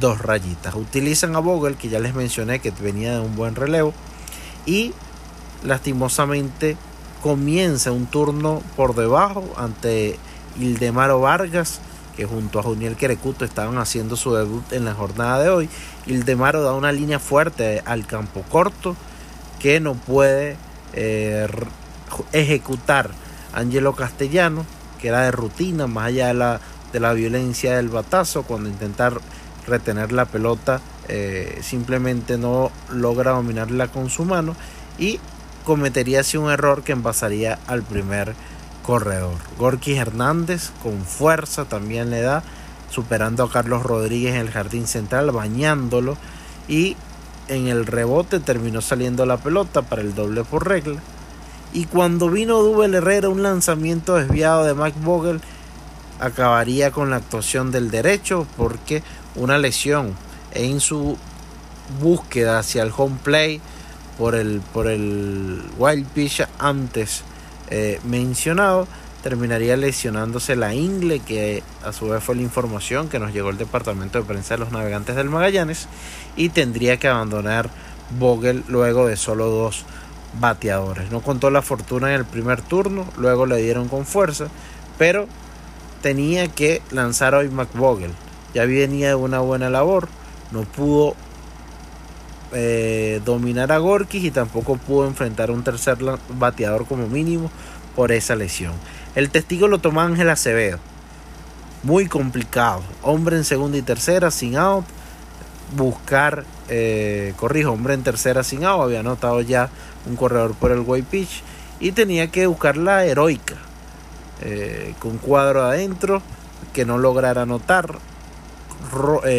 dos 0.00 0.20
rayitas. 0.20 0.74
Utilizan 0.74 1.36
a 1.36 1.40
Vogel, 1.40 1.76
que 1.76 1.88
ya 1.88 2.00
les 2.00 2.14
mencioné 2.14 2.60
que 2.60 2.70
venía 2.70 3.14
de 3.14 3.20
un 3.20 3.36
buen 3.36 3.54
relevo, 3.54 3.92
y 4.64 4.94
lastimosamente 5.64 6.76
comienza 7.22 7.92
un 7.92 8.06
turno 8.06 8.62
por 8.76 8.94
debajo 8.94 9.44
ante 9.56 10.18
Ildemaro 10.58 11.20
Vargas, 11.20 11.80
que 12.16 12.26
junto 12.26 12.58
a 12.58 12.62
Juniel 12.62 12.96
Querecuto 12.96 13.44
estaban 13.44 13.78
haciendo 13.78 14.16
su 14.16 14.34
debut 14.34 14.72
en 14.72 14.84
la 14.84 14.94
jornada 14.94 15.42
de 15.42 15.48
hoy. 15.48 15.68
Ildemaro 16.06 16.62
da 16.62 16.74
una 16.74 16.92
línea 16.92 17.18
fuerte 17.18 17.82
al 17.86 18.06
campo 18.06 18.44
corto 18.48 18.96
que 19.60 19.80
no 19.80 19.94
puede 19.94 20.56
eh, 20.92 21.46
ejecutar 22.32 23.10
Angelo 23.54 23.94
Castellano, 23.94 24.66
que 25.00 25.08
era 25.08 25.22
de 25.22 25.30
rutina, 25.30 25.86
más 25.86 26.06
allá 26.06 26.28
de 26.28 26.34
la, 26.34 26.60
de 26.92 27.00
la 27.00 27.12
violencia 27.12 27.76
del 27.76 27.88
batazo, 27.88 28.42
cuando 28.42 28.68
intentar 28.68 29.20
retener 29.66 30.12
la 30.12 30.24
pelota 30.24 30.80
eh, 31.08 31.58
simplemente 31.62 32.38
no 32.38 32.70
logra 32.90 33.32
dominarla 33.32 33.88
con 33.88 34.10
su 34.10 34.24
mano 34.24 34.56
y 34.98 35.20
cometería 35.64 36.20
así 36.20 36.36
un 36.36 36.50
error 36.50 36.82
que 36.82 36.92
envasaría 36.92 37.58
al 37.66 37.82
primer 37.82 38.34
corredor. 38.82 39.36
Gorky 39.58 39.94
Hernández 39.94 40.70
con 40.82 41.04
fuerza 41.04 41.64
también 41.64 42.10
le 42.10 42.20
da, 42.20 42.42
superando 42.90 43.44
a 43.44 43.50
Carlos 43.50 43.82
Rodríguez 43.82 44.34
en 44.34 44.40
el 44.40 44.50
jardín 44.50 44.86
central, 44.86 45.30
bañándolo 45.30 46.16
y 46.68 46.96
en 47.48 47.68
el 47.68 47.86
rebote 47.86 48.40
terminó 48.40 48.80
saliendo 48.80 49.26
la 49.26 49.36
pelota 49.36 49.82
para 49.82 50.02
el 50.02 50.14
doble 50.14 50.44
por 50.44 50.68
regla. 50.68 51.00
Y 51.72 51.86
cuando 51.86 52.28
vino 52.28 52.62
Dubel 52.62 52.94
Herrera, 52.94 53.28
un 53.28 53.42
lanzamiento 53.42 54.16
desviado 54.16 54.64
de 54.64 54.74
Mike 54.74 54.98
Vogel 55.02 55.40
acabaría 56.20 56.90
con 56.90 57.10
la 57.10 57.16
actuación 57.16 57.72
del 57.72 57.90
derecho 57.90 58.46
porque 58.56 59.02
una 59.34 59.58
lesión 59.58 60.14
en 60.52 60.80
su 60.80 61.16
búsqueda 62.00 62.58
hacia 62.58 62.82
el 62.82 62.92
home 62.96 63.16
play 63.22 63.60
por 64.18 64.34
el, 64.34 64.60
por 64.72 64.86
el 64.86 65.62
wild 65.78 66.06
pitch 66.08 66.42
antes 66.58 67.22
eh, 67.70 68.00
mencionado 68.04 68.86
terminaría 69.22 69.76
lesionándose 69.76 70.56
la 70.56 70.74
ingle 70.74 71.20
que 71.20 71.62
a 71.84 71.92
su 71.92 72.08
vez 72.08 72.22
fue 72.22 72.34
la 72.34 72.42
información 72.42 73.08
que 73.08 73.18
nos 73.18 73.32
llegó 73.32 73.50
el 73.50 73.56
departamento 73.56 74.18
de 74.18 74.24
prensa 74.24 74.54
de 74.54 74.58
los 74.58 74.72
navegantes 74.72 75.14
del 75.14 75.30
Magallanes 75.30 75.88
y 76.36 76.48
tendría 76.48 76.96
que 76.98 77.08
abandonar 77.08 77.70
Vogel 78.18 78.64
luego 78.68 79.06
de 79.06 79.16
solo 79.16 79.46
dos 79.46 79.84
bateadores. 80.38 81.10
No 81.10 81.20
contó 81.20 81.50
la 81.50 81.62
fortuna 81.62 82.08
en 82.08 82.16
el 82.16 82.24
primer 82.24 82.62
turno, 82.62 83.06
luego 83.16 83.46
le 83.46 83.56
dieron 83.58 83.88
con 83.88 84.06
fuerza, 84.06 84.48
pero 84.98 85.26
tenía 86.02 86.48
que 86.48 86.82
lanzar 86.90 87.34
hoy 87.34 87.48
McVogel. 87.48 88.10
Ya 88.54 88.66
venía 88.66 89.08
de 89.08 89.14
una 89.14 89.38
buena 89.38 89.70
labor, 89.70 90.08
no 90.50 90.62
pudo 90.62 91.14
eh, 92.54 93.20
dominar 93.24 93.72
a 93.72 93.78
Gorkis 93.78 94.24
y 94.24 94.30
tampoco 94.30 94.76
pudo 94.76 95.06
enfrentar 95.06 95.48
a 95.48 95.52
un 95.52 95.64
tercer 95.64 95.96
bateador 96.38 96.86
como 96.86 97.06
mínimo 97.08 97.50
por 97.96 98.12
esa 98.12 98.36
lesión. 98.36 98.72
El 99.14 99.30
testigo 99.30 99.68
lo 99.68 99.78
tomó 99.78 100.00
Ángel 100.00 100.28
Acevedo. 100.30 100.78
Muy 101.82 102.06
complicado. 102.06 102.82
Hombre 103.02 103.36
en 103.36 103.44
segunda 103.44 103.78
y 103.78 103.82
tercera 103.82 104.30
sin 104.30 104.56
out. 104.56 104.84
Buscar, 105.76 106.44
eh, 106.68 107.34
corrijo, 107.36 107.72
hombre 107.72 107.94
en 107.94 108.02
tercera 108.02 108.44
sin 108.44 108.64
out. 108.64 108.82
Había 108.82 109.00
anotado 109.00 109.40
ya 109.40 109.68
un 110.06 110.16
corredor 110.16 110.54
por 110.54 110.72
el 110.72 110.80
way 110.80 111.02
pitch. 111.02 111.42
Y 111.80 111.92
tenía 111.92 112.30
que 112.30 112.46
buscar 112.46 112.76
la 112.76 113.04
heroica. 113.04 113.56
Eh, 114.42 114.94
con 114.98 115.18
cuadro 115.18 115.62
adentro. 115.62 116.22
Que 116.72 116.84
no 116.84 116.98
lograra 116.98 117.42
anotar. 117.42 117.98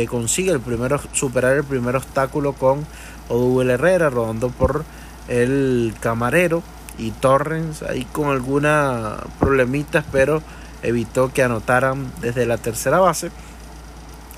Consigue 0.09 0.51
el 0.51 0.59
primero, 0.59 0.99
superar 1.13 1.57
el 1.57 1.63
primer 1.63 1.95
obstáculo 1.95 2.53
con 2.53 2.85
Odubel 3.29 3.71
Herrera 3.71 4.09
rodando 4.09 4.49
por 4.49 4.85
el 5.27 5.93
camarero 5.99 6.63
y 6.97 7.11
Torrens 7.11 7.81
ahí 7.83 8.05
con 8.11 8.29
alguna 8.29 9.17
problemitas 9.39 10.05
pero 10.11 10.41
evitó 10.83 11.31
que 11.31 11.43
anotaran 11.43 12.11
desde 12.21 12.45
la 12.45 12.57
tercera 12.57 12.99
base 12.99 13.31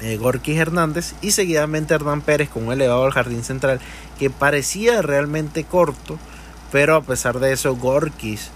eh, 0.01 0.19
Hernández 0.47 1.15
y 1.21 1.31
seguidamente 1.31 1.93
Hernán 1.93 2.21
Pérez 2.21 2.49
con 2.49 2.67
un 2.67 2.73
elevado 2.73 3.05
al 3.05 3.11
jardín 3.11 3.43
central 3.43 3.79
que 4.19 4.29
parecía 4.29 5.01
realmente 5.01 5.63
corto 5.63 6.17
pero 6.71 6.95
a 6.95 7.01
pesar 7.01 7.39
de 7.39 7.53
eso 7.53 7.75
Gorkis 7.75 8.51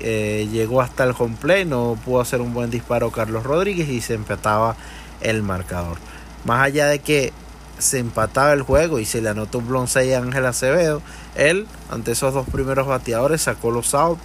eh, 0.00 0.48
llegó 0.50 0.80
hasta 0.80 1.04
el 1.04 1.14
home 1.16 1.66
no 1.66 1.98
pudo 2.04 2.20
hacer 2.20 2.40
un 2.40 2.54
buen 2.54 2.70
disparo 2.70 3.10
Carlos 3.10 3.44
Rodríguez 3.44 3.88
y 3.88 4.00
se 4.00 4.14
empataba 4.14 4.74
el 5.20 5.42
marcador. 5.42 5.98
Más 6.44 6.62
allá 6.62 6.86
de 6.86 7.00
que 7.00 7.34
se 7.80 7.98
empataba 7.98 8.52
el 8.52 8.62
juego 8.62 8.98
y 8.98 9.04
se 9.04 9.20
le 9.20 9.28
anotó 9.28 9.58
un 9.58 9.68
bronce 9.68 10.14
a 10.14 10.18
Ángel 10.18 10.46
Acevedo, 10.46 11.02
él 11.34 11.66
ante 11.90 12.12
esos 12.12 12.34
dos 12.34 12.48
primeros 12.48 12.86
bateadores 12.86 13.42
sacó 13.42 13.70
los 13.70 13.94
out, 13.94 14.18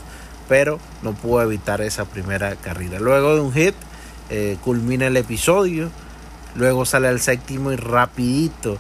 pero 0.47 0.79
no 1.01 1.13
pudo 1.13 1.41
evitar 1.41 1.81
esa 1.81 2.05
primera 2.05 2.55
carrera. 2.55 2.99
Luego 2.99 3.35
de 3.35 3.41
un 3.41 3.53
hit, 3.53 3.75
eh, 4.29 4.57
culmina 4.63 5.07
el 5.07 5.17
episodio, 5.17 5.89
luego 6.55 6.85
sale 6.85 7.07
al 7.07 7.19
séptimo 7.19 7.71
y 7.71 7.75
rapidito 7.75 8.77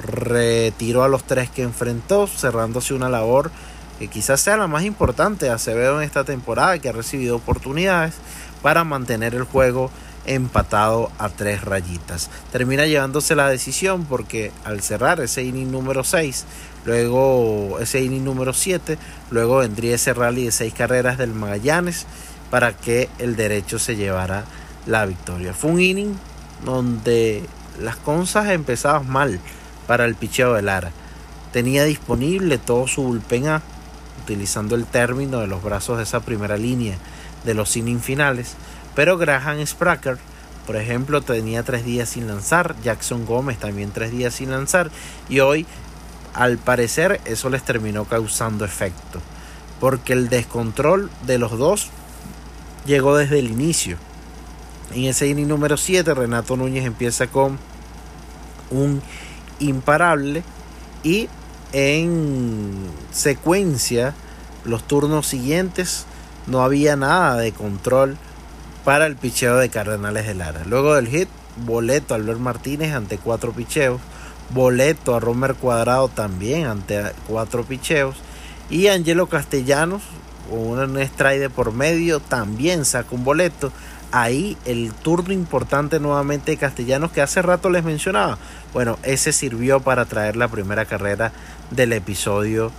retiró 0.00 1.02
a 1.02 1.08
los 1.08 1.24
tres 1.24 1.50
que 1.50 1.62
enfrentó, 1.62 2.26
cerrándose 2.26 2.94
una 2.94 3.08
labor 3.08 3.50
que 3.98 4.08
quizás 4.08 4.40
sea 4.40 4.56
la 4.56 4.68
más 4.68 4.84
importante 4.84 5.46
de 5.46 5.52
Acevedo 5.52 6.00
en 6.00 6.06
esta 6.06 6.22
temporada, 6.22 6.78
que 6.78 6.88
ha 6.88 6.92
recibido 6.92 7.36
oportunidades 7.36 8.14
para 8.62 8.84
mantener 8.84 9.34
el 9.34 9.42
juego 9.42 9.90
empatado 10.34 11.10
a 11.18 11.28
tres 11.28 11.62
rayitas. 11.62 12.30
Termina 12.52 12.86
llevándose 12.86 13.34
la 13.34 13.48
decisión 13.48 14.04
porque 14.04 14.52
al 14.64 14.82
cerrar 14.82 15.20
ese 15.20 15.42
inning 15.42 15.70
número 15.70 16.04
6, 16.04 16.44
luego 16.84 17.78
ese 17.80 18.02
inning 18.02 18.24
número 18.24 18.52
7, 18.52 18.98
luego 19.30 19.58
vendría 19.58 19.94
ese 19.94 20.14
rally 20.14 20.44
de 20.44 20.52
seis 20.52 20.74
carreras 20.74 21.18
del 21.18 21.32
Magallanes 21.32 22.06
para 22.50 22.76
que 22.76 23.08
el 23.18 23.36
derecho 23.36 23.78
se 23.78 23.96
llevara 23.96 24.44
la 24.86 25.06
victoria. 25.06 25.54
Fue 25.54 25.70
un 25.70 25.80
inning 25.80 26.14
donde 26.64 27.44
las 27.80 27.96
cosas 27.96 28.48
empezaban 28.50 29.08
mal 29.08 29.40
para 29.86 30.04
el 30.04 30.14
picheo 30.14 30.54
de 30.54 30.62
Lara. 30.62 30.90
Tenía 31.52 31.84
disponible 31.84 32.58
todo 32.58 32.86
su 32.86 33.02
bullpen 33.02 33.48
A, 33.48 33.62
utilizando 34.22 34.74
el 34.74 34.84
término 34.84 35.40
de 35.40 35.46
los 35.46 35.62
brazos 35.62 35.96
de 35.96 36.02
esa 36.02 36.20
primera 36.20 36.56
línea 36.56 36.96
de 37.44 37.54
los 37.54 37.76
innings 37.76 38.04
finales 38.04 38.56
pero 38.98 39.16
Graham 39.16 39.64
Spracker, 39.64 40.18
por 40.66 40.74
ejemplo, 40.74 41.22
tenía 41.22 41.62
tres 41.62 41.84
días 41.84 42.08
sin 42.08 42.26
lanzar. 42.26 42.74
Jackson 42.82 43.26
Gómez 43.26 43.56
también 43.56 43.92
tres 43.92 44.10
días 44.10 44.34
sin 44.34 44.50
lanzar. 44.50 44.90
Y 45.28 45.38
hoy, 45.38 45.66
al 46.34 46.58
parecer, 46.58 47.20
eso 47.24 47.48
les 47.48 47.62
terminó 47.62 48.06
causando 48.06 48.64
efecto. 48.64 49.20
porque 49.78 50.14
el 50.14 50.28
descontrol 50.28 51.12
de 51.28 51.38
los 51.38 51.56
dos 51.56 51.90
llegó 52.86 53.16
desde 53.16 53.38
el 53.38 53.52
inicio. 53.52 53.98
En 54.92 55.04
ese 55.04 55.28
inning 55.28 55.46
número 55.46 55.76
7, 55.76 56.12
Renato 56.12 56.56
Núñez 56.56 56.84
empieza 56.84 57.28
con 57.28 57.56
un 58.72 59.00
imparable 59.60 60.42
y 61.04 61.28
en 61.72 62.88
secuencia 63.12 64.12
los 64.64 64.82
turnos 64.82 65.28
siguientes 65.28 66.04
no 66.48 66.64
había 66.64 66.96
nada 66.96 67.36
de 67.36 67.52
control 67.52 68.18
para 68.84 69.06
el 69.06 69.16
picheo 69.16 69.56
de 69.56 69.68
Cardenales 69.68 70.26
de 70.26 70.34
Lara. 70.34 70.62
Luego 70.64 70.94
del 70.94 71.08
hit, 71.08 71.28
boleto 71.64 72.14
a 72.14 72.16
Albert 72.16 72.40
Martínez 72.40 72.94
ante 72.94 73.18
cuatro 73.18 73.52
picheos, 73.52 74.00
boleto 74.50 75.14
a 75.14 75.20
Romer 75.20 75.54
Cuadrado 75.54 76.08
también 76.08 76.66
ante 76.66 77.02
cuatro 77.26 77.64
picheos 77.64 78.16
y 78.70 78.88
Angelo 78.88 79.28
Castellanos 79.28 80.02
con 80.48 80.78
un 80.78 81.50
por 81.54 81.72
medio 81.72 82.20
también 82.20 82.84
saca 82.84 83.14
un 83.14 83.24
boleto. 83.24 83.72
Ahí 84.10 84.56
el 84.64 84.92
turno 84.94 85.34
importante 85.34 86.00
nuevamente 86.00 86.52
de 86.52 86.56
Castellanos 86.56 87.10
que 87.12 87.20
hace 87.20 87.42
rato 87.42 87.68
les 87.68 87.84
mencionaba. 87.84 88.38
Bueno, 88.72 88.98
ese 89.02 89.32
sirvió 89.32 89.80
para 89.80 90.06
traer 90.06 90.36
la 90.36 90.48
primera 90.48 90.86
carrera 90.86 91.32
del 91.70 91.92
episodio 91.92 92.72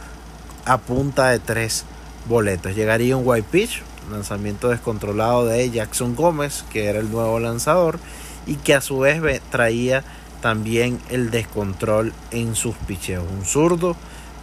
a 0.66 0.80
punta 0.80 1.30
de 1.30 1.38
tres 1.38 1.86
boletos. 2.28 2.76
Llegaría 2.76 3.16
un 3.16 3.24
white 3.26 3.48
pitch, 3.52 3.84
lanzamiento 4.12 4.70
descontrolado 4.70 5.46
de 5.46 5.70
Jackson 5.70 6.16
Gómez, 6.16 6.64
que 6.72 6.86
era 6.86 7.00
el 7.00 7.12
nuevo 7.12 7.40
lanzador, 7.40 8.00
y 8.46 8.56
que 8.56 8.74
a 8.74 8.82
su 8.82 9.00
vez 9.00 9.22
traía 9.52 10.04
también 10.42 11.00
el 11.10 11.32
descontrol 11.32 12.14
en 12.32 12.56
sus 12.56 12.76
picheos. 12.76 13.26
Un 13.32 13.46
zurdo 13.46 13.96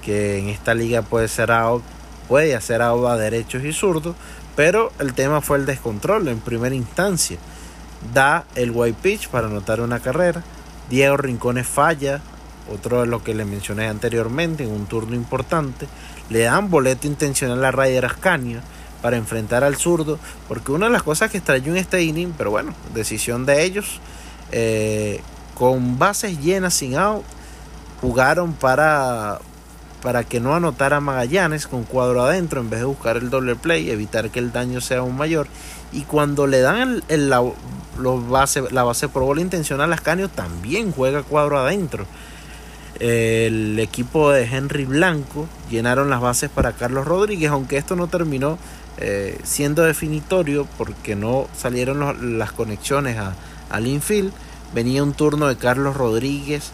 que 0.03 0.39
en 0.39 0.49
esta 0.49 0.75
liga 0.75 1.03
puede 1.03 1.29
ser 1.29 1.51
out, 1.51 1.83
puede 2.29 2.55
hacer 2.55 2.83
out 2.83 3.07
a 3.07 3.17
derechos 3.17 3.65
y 3.65 3.73
zurdos, 3.73 4.15
pero 4.55 4.93
el 4.99 5.15
tema 5.15 5.41
fue 5.41 5.59
el 5.59 5.67
descontrol 5.67 6.29
en 6.29 6.41
primera 6.41 6.75
instancia. 6.75 7.39
Da 8.15 8.45
el 8.55 8.71
white 8.71 8.99
pitch 9.03 9.29
para 9.29 9.49
anotar 9.49 9.81
una 9.81 10.01
carrera. 10.01 10.43
Diego 10.89 11.17
Rincones 11.17 11.67
falla, 11.67 12.21
otro 12.73 13.01
de 13.01 13.07
lo 13.07 13.25
que 13.25 13.35
le 13.35 13.45
mencioné 13.45 13.89
anteriormente, 13.89 14.65
en 14.65 14.71
un 14.71 14.87
turno 14.87 15.15
importante. 15.15 15.89
Le 16.31 16.41
dan 16.41 16.71
boleto 16.71 17.07
intencional 17.07 17.65
a 17.65 17.71
Ryder 17.71 18.07
Ascanio 18.07 18.61
para 19.07 19.19
enfrentar 19.19 19.63
al 19.63 19.77
zurdo, 19.77 20.19
porque 20.49 20.73
una 20.73 20.87
de 20.87 20.93
las 20.93 21.05
cosas 21.05 21.31
que 21.31 21.37
extrañó 21.37 21.71
en 21.71 21.77
este 21.77 22.03
inning, 22.03 22.35
pero 22.37 22.51
bueno, 22.51 22.75
decisión 22.93 23.47
de 23.47 23.63
ellos, 23.63 24.01
eh, 24.51 25.21
con 25.55 25.97
bases 25.97 26.41
llenas 26.41 26.75
sin 26.75 26.97
out, 26.97 27.23
jugaron 28.01 28.53
para, 28.55 29.39
para 30.03 30.25
que 30.25 30.41
no 30.41 30.57
anotara 30.57 30.99
Magallanes 30.99 31.69
con 31.69 31.85
cuadro 31.85 32.21
adentro 32.25 32.61
en 32.61 32.69
vez 32.69 32.81
de 32.81 32.87
buscar 32.87 33.17
el 33.17 33.31
doble 33.31 33.55
play, 33.55 33.91
evitar 33.91 34.31
que 34.31 34.41
el 34.41 34.51
daño 34.51 34.81
sea 34.81 34.99
aún 34.99 35.17
mayor. 35.17 35.47
Y 35.93 36.03
cuando 36.03 36.49
le 36.49 36.59
dan 36.59 37.05
el, 37.07 37.31
la, 37.31 37.45
base, 38.29 38.65
la 38.73 38.83
base 38.83 39.07
por 39.07 39.23
bola 39.23 39.41
intencional 39.41 39.93
a 39.93 39.95
Ascanio, 39.95 40.29
también 40.29 40.91
juega 40.91 41.23
cuadro 41.23 41.61
adentro 41.61 42.07
el 43.01 43.79
equipo 43.79 44.31
de 44.31 44.45
Henry 44.45 44.85
Blanco 44.85 45.47
llenaron 45.71 46.11
las 46.11 46.21
bases 46.21 46.51
para 46.51 46.73
Carlos 46.73 47.07
Rodríguez, 47.07 47.51
aunque 47.51 47.77
esto 47.77 47.97
no 47.97 48.07
terminó 48.07 48.59
eh, 48.99 49.39
siendo 49.45 49.83
definitorio 49.83 50.67
porque 50.79 51.17
no 51.17 51.49
salieron 51.57 52.39
las 52.39 52.53
conexiones 52.53 53.19
a, 53.19 53.35
al 53.71 53.87
infield. 53.87 54.33
Venía 54.75 55.03
un 55.03 55.13
turno 55.13 55.49
de 55.49 55.57
Carlos 55.57 55.97
Rodríguez 55.97 56.71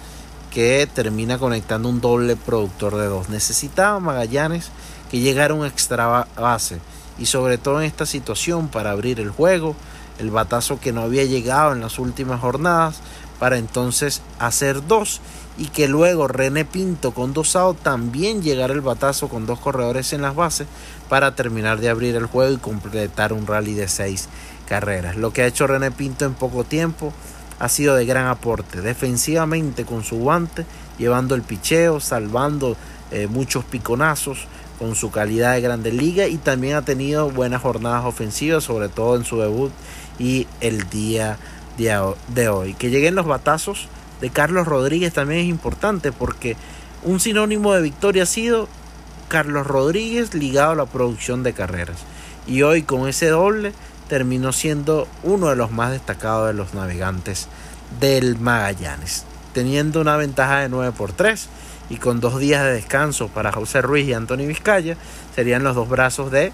que 0.53 0.89
termina 0.93 1.39
conectando 1.39 1.89
un 1.89 2.01
doble 2.01 2.37
productor 2.37 2.97
de 2.97 3.07
dos. 3.07 3.29
Necesitaba 3.29 3.99
Magallanes 4.01 4.71
que 5.11 5.21
llegara 5.21 5.55
un 5.55 5.67
extra 5.67 6.27
base 6.37 6.79
y 7.19 7.27
sobre 7.27 7.59
todo 7.59 7.81
en 7.81 7.87
esta 7.87 8.07
situación 8.07 8.69
para 8.69 8.91
abrir 8.91 9.21
el 9.21 9.31
juego, 9.31 9.75
el 10.19 10.31
batazo 10.31 10.79
que 10.81 10.93
no 10.93 11.03
había 11.03 11.25
llegado 11.25 11.73
en 11.73 11.81
las 11.81 11.99
últimas 11.99 12.41
jornadas 12.41 13.01
para 13.39 13.59
entonces 13.59 14.23
hacer 14.39 14.87
dos 14.87 15.21
y 15.59 15.67
que 15.67 15.89
luego 15.89 16.29
René 16.29 16.65
Pinto 16.65 17.13
con 17.13 17.33
dos 17.33 17.57
también 17.83 18.43
llegara 18.43 18.73
el 18.73 18.81
batazo 18.81 19.29
con 19.29 19.47
dos 19.47 19.61
corredores 19.61 20.13
en 20.13 20.23
las 20.23 20.35
bases 20.35 20.67
para 21.09 21.35
terminar 21.35 21.81
de 21.81 21.91
abrir 21.91 22.17
el 22.17 22.27
juego 22.27 22.53
y 22.53 22.59
completar 22.59 23.33
un 23.33 23.47
rally 23.47 23.75
de 23.75 23.89
seis 23.89 24.29
carreras. 24.67 25.17
Lo 25.17 25.33
que 25.33 25.43
ha 25.43 25.47
hecho 25.47 25.67
René 25.67 25.91
Pinto 25.91 26.25
en 26.25 26.35
poco 26.35 26.65
tiempo 26.65 27.13
ha 27.59 27.69
sido 27.69 27.95
de 27.95 28.07
gran 28.07 28.27
aporte 28.27 28.81
defensivamente 28.81 29.85
con 29.85 30.05
su 30.05 30.17
guante, 30.17 30.65
llevando 30.99 31.35
el 31.35 31.43
picheo, 31.43 32.01
salvando 32.01 32.77
eh, 33.11 33.27
muchos 33.27 33.65
piconazos 33.65 34.47
con 34.79 34.97
su 34.97 35.11
calidad 35.11 35.53
de 35.53 35.61
grande 35.61 35.93
liga 35.93 36.27
y 36.27 36.39
también 36.39 36.75
ha 36.75 36.83
tenido 36.83 37.31
buenas 37.31 37.63
jornadas 37.63 38.05
ofensivas, 38.05 38.65
sobre 38.65 38.89
todo 38.89 39.17
en 39.17 39.25
su 39.25 39.39
debut 39.39 39.71
y 40.19 40.49
el 40.61 40.89
día 40.89 41.39
de 41.77 42.49
hoy. 42.49 42.75
Que 42.75 42.91
lleguen 42.91 43.15
los 43.15 43.27
batazos 43.27 43.89
de 44.23 44.31
Carlos 44.31 44.69
Rodríguez 44.69 45.13
también 45.13 45.41
es 45.41 45.47
importante 45.49 46.13
porque 46.13 46.57
un 47.03 47.19
sinónimo 47.19 47.75
de 47.75 47.83
victoria 47.83 48.23
ha 48.23 48.27
sido 48.27 48.69
Carlos 49.27 49.67
Rodríguez 49.67 50.33
ligado 50.33 50.71
a 50.71 50.77
la 50.77 50.87
producción 50.87 51.43
de 51.43 51.53
carreras. 51.53 51.97
Y 52.47 52.63
hoy 52.63 52.85
con 52.85 53.09
ese 53.09 53.27
doble 53.27 53.73
terminó 54.09 54.53
siendo 54.53 55.09
uno 55.25 55.49
de 55.49 55.57
los 55.57 55.73
más 55.73 55.91
destacados 55.91 56.47
de 56.47 56.55
los 56.55 56.73
navegantes 56.73 57.49
del 57.99 58.39
Magallanes. 58.39 59.25
Teniendo 59.55 60.01
una 60.01 60.17
ventaja 60.17 60.61
de 60.61 60.69
9 60.69 60.93
por 60.97 61.13
3 61.13 61.49
y 61.91 61.97
con 61.97 62.21
dos 62.21 62.39
días 62.39 62.63
de 62.63 62.75
descanso 62.75 63.27
para 63.27 63.51
José 63.51 63.83
Ruiz 63.83 64.07
y 64.07 64.13
Anthony 64.13 64.47
Vizcaya, 64.47 64.97
serían 65.35 65.65
los 65.65 65.75
dos 65.75 65.89
brazos 65.89 66.31
de 66.31 66.53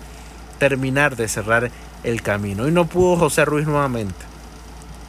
terminar 0.59 1.17
de 1.17 1.29
cerrar 1.29 1.71
el 2.03 2.23
camino. 2.23 2.67
Y 2.67 2.73
no 2.73 2.87
pudo 2.87 3.19
José 3.19 3.45
Ruiz 3.45 3.67
nuevamente 3.67 4.38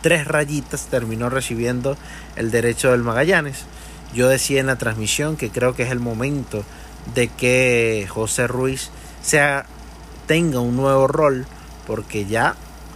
tres 0.01 0.27
rayitas 0.27 0.87
terminó 0.87 1.29
recibiendo 1.29 1.97
el 2.35 2.51
derecho 2.51 2.91
del 2.91 3.03
Magallanes. 3.03 3.65
Yo 4.13 4.27
decía 4.27 4.59
en 4.59 4.67
la 4.67 4.77
transmisión 4.77 5.37
que 5.37 5.49
creo 5.49 5.75
que 5.75 5.83
es 5.83 5.91
el 5.91 5.99
momento 5.99 6.63
de 7.13 7.27
que 7.27 8.07
José 8.09 8.47
Ruiz 8.47 8.89
sea, 9.21 9.65
tenga 10.27 10.59
un 10.59 10.75
nuevo 10.75 11.07
rol 11.07 11.45
porque 11.87 12.25
ya 12.25 12.55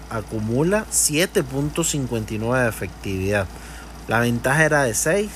acumula 0.10 0.86
7.59 0.92 2.64
de 2.64 2.70
efectividad. 2.70 3.48
La 4.08 4.20
ventaja 4.20 4.66
era 4.66 4.84
de 4.84 4.94
6. 4.94 5.30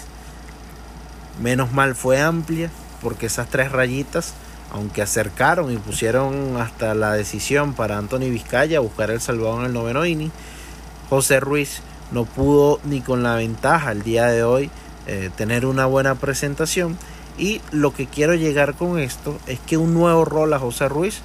Menos 1.41 1.71
mal 1.71 1.95
fue 1.95 2.21
amplia 2.21 2.69
porque 3.01 3.27
esas 3.27 3.49
tres 3.49 3.71
rayitas, 3.71 4.33
aunque 4.71 5.01
acercaron 5.01 5.71
y 5.71 5.77
pusieron 5.77 6.57
hasta 6.57 6.93
la 6.93 7.13
decisión 7.13 7.73
para 7.73 7.97
Anthony 7.97 8.29
Vizcaya 8.29 8.79
buscar 8.79 9.11
el 9.11 9.21
salvador 9.21 9.61
en 9.61 9.67
el 9.67 9.73
noveno 9.73 10.05
inning, 10.05 10.31
José 11.09 11.39
Ruiz 11.39 11.81
no 12.11 12.25
pudo 12.25 12.79
ni 12.83 13.01
con 13.01 13.23
la 13.23 13.35
ventaja 13.35 13.91
el 13.91 14.03
día 14.03 14.27
de 14.27 14.43
hoy 14.43 14.69
eh, 15.07 15.29
tener 15.35 15.65
una 15.65 15.85
buena 15.85 16.15
presentación. 16.15 16.97
Y 17.37 17.61
lo 17.71 17.93
que 17.93 18.07
quiero 18.07 18.33
llegar 18.33 18.73
con 18.73 18.99
esto 18.99 19.37
es 19.45 19.59
que 19.59 19.77
un 19.77 19.93
nuevo 19.93 20.25
rol 20.25 20.53
a 20.53 20.59
José 20.59 20.89
Ruiz 20.89 21.19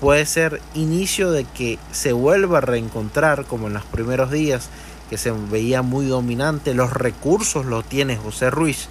puede 0.00 0.26
ser 0.26 0.60
inicio 0.74 1.30
de 1.30 1.44
que 1.44 1.78
se 1.92 2.12
vuelva 2.12 2.58
a 2.58 2.62
reencontrar 2.62 3.44
como 3.44 3.68
en 3.68 3.74
los 3.74 3.84
primeros 3.84 4.30
días 4.30 4.68
que 5.08 5.18
se 5.18 5.30
veía 5.30 5.82
muy 5.82 6.06
dominante. 6.06 6.74
Los 6.74 6.92
recursos 6.92 7.64
los 7.64 7.84
tiene 7.84 8.16
José 8.16 8.50
Ruiz 8.50 8.88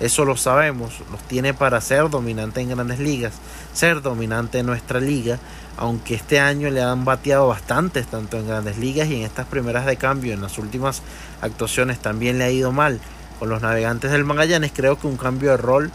eso 0.00 0.24
lo 0.24 0.36
sabemos, 0.36 0.92
los 1.12 1.20
tiene 1.22 1.54
para 1.54 1.80
ser 1.80 2.10
dominante 2.10 2.60
en 2.60 2.70
grandes 2.70 2.98
ligas, 2.98 3.34
ser 3.72 4.02
dominante 4.02 4.58
en 4.58 4.66
nuestra 4.66 4.98
liga, 4.98 5.38
aunque 5.76 6.14
este 6.14 6.40
año 6.40 6.70
le 6.70 6.82
han 6.82 7.04
bateado 7.04 7.48
bastantes, 7.48 8.06
tanto 8.06 8.38
en 8.38 8.46
grandes 8.46 8.78
ligas 8.78 9.08
y 9.08 9.16
en 9.16 9.22
estas 9.22 9.46
primeras 9.46 9.86
de 9.86 9.96
cambio, 9.96 10.32
en 10.32 10.40
las 10.40 10.58
últimas 10.58 11.02
actuaciones 11.40 11.98
también 11.98 12.38
le 12.38 12.44
ha 12.44 12.50
ido 12.50 12.72
mal 12.72 13.00
con 13.38 13.48
los 13.48 13.62
navegantes 13.62 14.10
del 14.10 14.24
Magallanes. 14.24 14.72
Creo 14.74 14.98
que 14.98 15.06
un 15.06 15.16
cambio 15.16 15.50
de 15.50 15.56
rol 15.56 15.90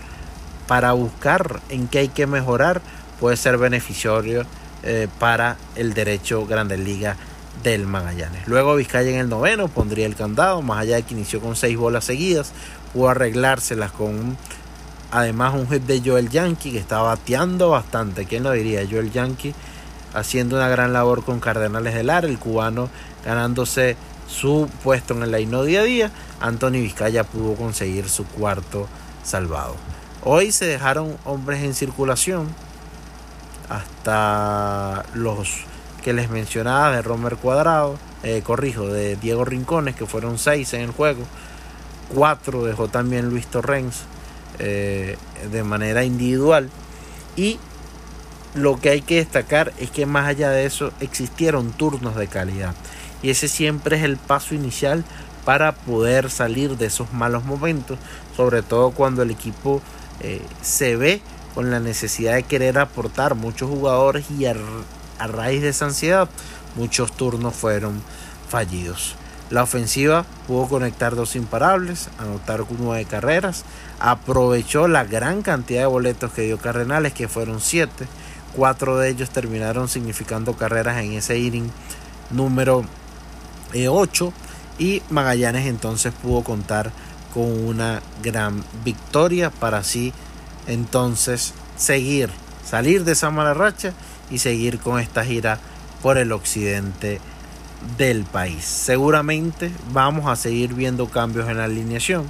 para 0.68 0.92
buscar 0.92 1.62
en 1.70 1.88
qué 1.88 2.00
hay 2.00 2.10
que 2.10 2.28
mejorar 2.28 2.82
puede 3.20 3.38
ser 3.38 3.58
beneficioso 3.58 4.46
eh, 4.84 5.08
para 5.20 5.58
el 5.76 5.94
derecho 5.94 6.46
Grandes 6.46 6.80
Ligas 6.80 7.18
del 7.63 7.86
Magallanes. 7.86 8.48
Luego 8.48 8.76
Vizcaya 8.76 9.10
en 9.10 9.18
el 9.18 9.30
noveno 9.30 9.68
pondría 9.68 10.06
el 10.06 10.15
candado, 10.15 10.62
más 10.62 10.80
allá 10.80 10.96
de 10.96 11.04
que 11.04 11.13
inició 11.13 11.42
con 11.42 11.56
seis 11.56 11.78
bolas 11.78 12.06
seguidas, 12.06 12.52
pudo 12.94 13.10
arreglárselas 13.10 13.92
con 13.92 14.38
además 15.12 15.54
un 15.54 15.69
hit 15.69 15.84
de 15.84 16.02
Joel 16.04 16.30
Yankee 16.30 16.72
que 16.72 16.78
estaba 16.78 17.04
bateando 17.04 17.69
bastante. 17.69 18.26
¿Quién 18.26 18.43
lo 18.43 18.52
diría? 18.52 18.88
Joel 18.89 19.12
Yankee 19.12 19.54
haciendo 20.13 20.56
una 20.56 20.69
gran 20.69 20.93
labor 20.93 21.24
con 21.24 21.39
Cardenales 21.39 21.93
del 21.93 22.08
Lara, 22.08 22.28
el 22.28 22.39
cubano 22.39 22.89
ganándose 23.24 23.95
su 24.28 24.69
puesto 24.84 25.13
en 25.13 25.24
el 25.24 25.32
line 25.32 25.63
día 25.63 25.82
a 25.82 25.84
día. 25.84 26.12
Anthony 26.39 26.82
Vizcaya 26.82 27.24
pudo 27.24 27.56
conseguir 27.56 28.10
su 28.10 28.26
cuarto 28.26 28.88
salvado. 29.24 29.76
Hoy 30.24 30.52
se 30.52 30.65
dejaron 30.65 31.17
hombres 31.26 31.63
en 31.63 31.74
circulación 31.74 32.48
hasta 33.69 35.06
los 35.13 35.62
que 36.04 36.13
les 36.13 36.30
mencionaba 36.30 36.91
de 36.91 37.02
Romer 37.02 37.36
Cuadrado, 37.36 37.98
eh, 38.24 38.41
corrijo, 38.43 38.88
de 38.88 39.15
Diego 39.15 39.45
Rincones, 39.45 39.95
que 39.95 40.06
fueron 40.06 40.38
seis 40.38 40.74
en 40.74 40.82
el 40.82 40.91
juego. 40.91 41.24
4 42.13 42.63
dejó 42.65 42.88
también 42.88 43.30
Luis 43.30 43.48
Torrens 43.48 44.04
eh, 44.60 45.17
de 45.52 45.63
manera 45.63 46.04
individual. 46.04 46.69
Y 47.36 47.60
lo 48.54 48.80
que 48.80 48.89
hay 48.89 49.02
que 49.02 49.15
destacar 49.17 49.74
es 49.80 49.91
que 49.91 50.06
más 50.06 50.28
allá 50.28 50.50
de 50.50 50.65
eso 50.65 50.91
existieron 51.00 51.72
turnos 51.72 52.15
de 52.15 52.28
calidad. 52.28 52.74
Y 53.22 53.30
ese 53.30 53.48
siempre 53.48 53.98
es 53.98 54.04
el 54.04 54.17
paso 54.17 54.56
inicial 54.56 55.04
para 55.45 55.74
poder 55.74 56.30
salir 56.30 56.78
de 56.78 56.88
esos 56.88 57.12
malos 57.13 57.43
momentos, 57.43 57.98
sobre 58.36 58.62
todo 58.62 58.91
cuando 58.91 59.24
el 59.24 59.32
equipo 59.32 59.82
eh, 60.22 60.41
se 60.62 60.95
ve 60.95 61.22
con 61.56 61.72
la 61.72 61.80
necesidad 61.80 62.36
de 62.36 62.43
querer 62.43 62.78
aportar 62.78 63.36
muchos 63.36 63.69
jugadores 63.69 64.26
y 64.32 64.45
a, 64.45 64.56
raíz 65.19 65.62
de 65.62 65.69
esa 65.69 65.86
ansiedad 65.86 66.30
muchos 66.76 67.12
turnos 67.12 67.56
fueron 67.56 68.02
fallidos. 68.48 69.15
La 69.50 69.63
ofensiva 69.63 70.26
pudo 70.48 70.67
conectar 70.67 71.15
dos 71.15 71.36
imparables, 71.36 72.10
anotar 72.19 72.63
nueve 72.78 73.06
carreras, 73.06 73.65
aprovechó 73.99 74.88
la 74.88 75.03
gran 75.03 75.41
cantidad 75.41 75.81
de 75.81 75.88
boletos 75.88 76.31
que 76.31 76.43
dio 76.43 76.57
Cardenales, 76.57 77.13
que 77.13 77.27
fueron 77.27 77.59
siete. 77.59 78.07
Cuatro 78.55 78.97
de 78.97 79.09
ellos 79.09 79.29
terminaron 79.29 79.88
significando 79.88 80.53
carreras 80.53 80.97
en 81.03 81.13
ese 81.13 81.38
inning 81.38 81.69
número 82.31 82.83
8 83.73 84.27
eh, 84.27 84.83
y 84.83 85.01
Magallanes 85.09 85.67
entonces 85.67 86.13
pudo 86.13 86.43
contar 86.43 86.91
con 87.33 87.43
una 87.43 88.01
gran 88.23 88.63
victoria 88.83 89.51
para 89.51 89.79
así 89.79 90.13
entonces 90.67 91.53
seguir, 91.77 92.29
salir 92.65 93.03
de 93.03 93.12
esa 93.12 93.29
mala 93.29 93.53
racha 93.53 93.93
y 94.31 94.39
seguir 94.39 94.79
con 94.79 94.99
esta 94.99 95.23
gira 95.23 95.59
por 96.01 96.17
el 96.17 96.31
occidente 96.31 97.19
del 97.97 98.23
país. 98.23 98.65
Seguramente 98.65 99.71
vamos 99.91 100.27
a 100.27 100.35
seguir 100.35 100.73
viendo 100.73 101.07
cambios 101.07 101.49
en 101.49 101.57
la 101.57 101.65
alineación. 101.65 102.25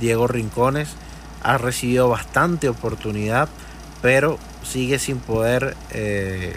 Diego 0.00 0.26
Rincones 0.26 0.88
ha 1.42 1.58
recibido 1.58 2.08
bastante 2.08 2.68
oportunidad, 2.68 3.48
pero 4.02 4.38
sigue 4.62 4.98
sin 4.98 5.18
poder 5.18 5.76
eh, 5.90 6.56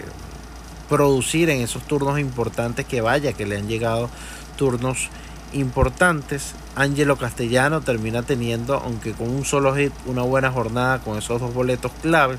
producir 0.88 1.50
en 1.50 1.60
esos 1.60 1.82
turnos 1.82 2.18
importantes 2.18 2.84
que 2.84 3.00
vaya, 3.00 3.32
que 3.32 3.46
le 3.46 3.56
han 3.56 3.68
llegado 3.68 4.10
turnos 4.56 5.08
importantes. 5.52 6.54
Angelo 6.74 7.16
Castellano 7.16 7.80
termina 7.80 8.22
teniendo, 8.22 8.74
aunque 8.74 9.12
con 9.12 9.30
un 9.30 9.44
solo 9.44 9.74
hit, 9.74 9.92
una 10.06 10.22
buena 10.22 10.50
jornada 10.50 10.98
con 11.00 11.18
esos 11.18 11.40
dos 11.40 11.54
boletos 11.54 11.92
claves. 12.02 12.38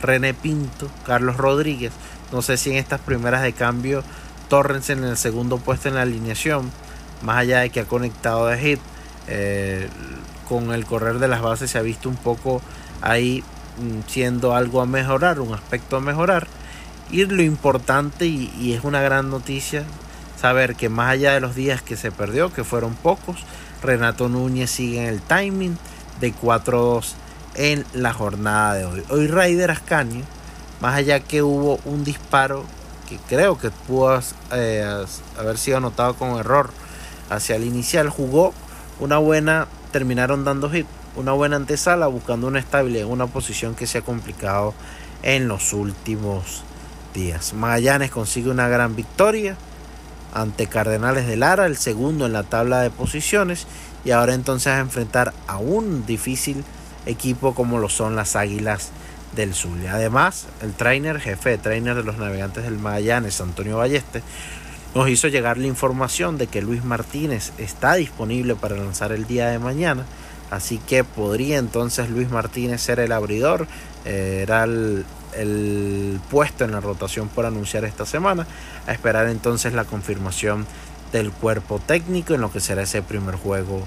René 0.00 0.34
Pinto, 0.34 0.90
Carlos 1.06 1.36
Rodríguez. 1.36 1.92
No 2.32 2.42
sé 2.42 2.56
si 2.56 2.70
en 2.70 2.76
estas 2.76 3.00
primeras 3.00 3.42
de 3.42 3.52
cambio 3.52 4.02
Torrens 4.48 4.90
en 4.90 5.04
el 5.04 5.16
segundo 5.16 5.58
puesto 5.58 5.88
en 5.88 5.94
la 5.94 6.02
alineación, 6.02 6.70
más 7.22 7.38
allá 7.38 7.60
de 7.60 7.70
que 7.70 7.80
ha 7.80 7.84
conectado 7.84 8.46
de 8.46 8.58
hit, 8.58 8.80
eh, 9.28 9.88
con 10.52 10.74
el 10.74 10.84
correr 10.84 11.18
de 11.18 11.28
las 11.28 11.40
bases 11.40 11.70
se 11.70 11.78
ha 11.78 11.82
visto 11.82 12.10
un 12.10 12.16
poco 12.16 12.60
ahí 13.00 13.42
mm, 13.78 14.06
siendo 14.06 14.54
algo 14.54 14.82
a 14.82 14.86
mejorar, 14.86 15.40
un 15.40 15.54
aspecto 15.54 15.96
a 15.96 16.00
mejorar. 16.00 16.46
Y 17.10 17.24
lo 17.24 17.42
importante, 17.42 18.26
y 18.26 18.74
es 18.74 18.84
una 18.84 19.00
gran 19.00 19.30
noticia, 19.30 19.84
saber 20.38 20.76
que 20.76 20.90
más 20.90 21.10
allá 21.10 21.32
de 21.32 21.40
los 21.40 21.54
días 21.54 21.80
que 21.80 21.96
se 21.96 22.12
perdió, 22.12 22.52
que 22.52 22.64
fueron 22.64 22.94
pocos, 22.94 23.44
Renato 23.82 24.28
Núñez 24.28 24.70
sigue 24.70 25.00
en 25.00 25.06
el 25.06 25.22
timing 25.22 25.78
de 26.20 26.34
4-2 26.34 27.12
en 27.54 27.86
la 27.94 28.12
jornada 28.12 28.74
de 28.74 28.84
hoy. 28.84 29.02
Hoy 29.08 29.26
Raider 29.26 29.70
Ascanio, 29.70 30.24
más 30.80 30.96
allá 30.96 31.20
que 31.20 31.42
hubo 31.42 31.80
un 31.86 32.04
disparo 32.04 32.64
que 33.08 33.16
creo 33.28 33.58
que 33.58 33.70
pudo 33.70 34.20
eh, 34.52 35.06
haber 35.38 35.56
sido 35.56 35.78
anotado 35.78 36.14
con 36.14 36.38
error 36.38 36.70
hacia 37.30 37.56
el 37.56 37.64
inicial, 37.64 38.08
jugó 38.08 38.52
una 39.00 39.18
buena, 39.18 39.66
terminaron 39.92 40.44
dando 40.44 40.70
hit, 40.70 40.86
una 41.14 41.32
buena 41.32 41.56
antesala 41.56 42.06
buscando 42.06 42.46
una 42.46 42.58
estabilidad 42.58 43.04
en 43.04 43.12
una 43.12 43.26
posición 43.26 43.74
que 43.74 43.86
se 43.86 43.98
ha 43.98 44.02
complicado 44.02 44.74
en 45.22 45.46
los 45.46 45.72
últimos 45.72 46.64
días. 47.14 47.52
Magallanes 47.52 48.10
consigue 48.10 48.50
una 48.50 48.68
gran 48.68 48.96
victoria 48.96 49.56
ante 50.34 50.66
Cardenales 50.66 51.26
de 51.26 51.36
Lara, 51.36 51.66
el 51.66 51.76
segundo 51.76 52.26
en 52.26 52.32
la 52.32 52.42
tabla 52.42 52.80
de 52.80 52.90
posiciones, 52.90 53.66
y 54.04 54.10
ahora 54.10 54.34
entonces 54.34 54.68
a 54.68 54.80
enfrentar 54.80 55.32
a 55.46 55.58
un 55.58 56.06
difícil 56.06 56.64
equipo 57.06 57.54
como 57.54 57.78
lo 57.78 57.88
son 57.88 58.16
las 58.16 58.34
Águilas 58.34 58.90
del 59.36 59.54
Zulia. 59.54 59.94
Además, 59.94 60.46
el 60.62 60.72
trainer, 60.72 61.20
jefe 61.20 61.50
de 61.50 61.58
trainer 61.58 61.94
de 61.94 62.02
los 62.02 62.16
navegantes 62.16 62.64
del 62.64 62.78
Magallanes, 62.78 63.40
Antonio 63.40 63.76
Balleste, 63.76 64.22
nos 64.94 65.08
hizo 65.08 65.28
llegar 65.28 65.58
la 65.58 65.66
información 65.66 66.38
de 66.38 66.46
que 66.46 66.62
Luis 66.62 66.84
Martínez 66.84 67.52
está 67.58 67.94
disponible 67.94 68.54
para 68.54 68.76
lanzar 68.76 69.12
el 69.12 69.26
día 69.26 69.48
de 69.48 69.58
mañana. 69.58 70.04
Así 70.50 70.78
que 70.78 71.02
podría 71.02 71.58
entonces 71.58 72.10
Luis 72.10 72.30
Martínez 72.30 72.82
ser 72.82 73.00
el 73.00 73.12
abridor. 73.12 73.66
Eh, 74.04 74.40
era 74.42 74.64
el, 74.64 75.06
el 75.34 76.20
puesto 76.30 76.64
en 76.64 76.72
la 76.72 76.80
rotación 76.80 77.28
por 77.28 77.46
anunciar 77.46 77.84
esta 77.84 78.04
semana. 78.04 78.46
A 78.86 78.92
esperar 78.92 79.28
entonces 79.28 79.72
la 79.72 79.84
confirmación 79.84 80.66
del 81.10 81.30
cuerpo 81.30 81.78
técnico 81.78 82.34
en 82.34 82.42
lo 82.42 82.52
que 82.52 82.60
será 82.60 82.82
ese 82.82 83.00
primer 83.00 83.36
juego 83.36 83.86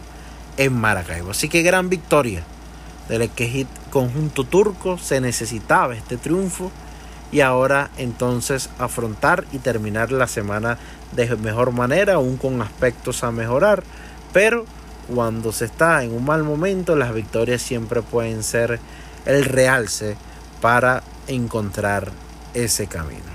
en 0.58 0.74
Maracaibo. 0.74 1.32
Así 1.32 1.50
que 1.50 1.62
gran 1.62 1.89
victoria 1.89 2.44
del 3.10 3.30
hit 3.30 3.68
conjunto 3.91 4.44
turco. 4.44 4.98
Se 4.98 5.22
necesitaba 5.22 5.96
este 5.96 6.18
triunfo 6.18 6.72
y 7.32 7.42
ahora 7.42 7.90
entonces 7.98 8.70
afrontar 8.80 9.46
y 9.52 9.60
terminar 9.60 10.12
la 10.12 10.28
semana 10.28 10.78
de 11.12 11.36
mejor 11.36 11.72
manera, 11.72 12.16
aún 12.16 12.38
con 12.38 12.62
aspectos 12.62 13.24
a 13.24 13.32
mejorar. 13.32 13.84
Pero 14.34 14.66
cuando 15.14 15.52
se 15.52 15.66
está 15.66 16.04
en 16.04 16.14
un 16.14 16.26
mal 16.26 16.44
momento, 16.44 16.96
las 16.96 17.14
victorias 17.14 17.62
siempre 17.62 18.02
pueden 18.02 18.44
ser 18.44 18.80
el 19.26 19.46
realce 19.46 20.18
para 20.62 21.04
encontrar 21.28 22.12
ese 22.54 22.88
camino. 22.88 23.35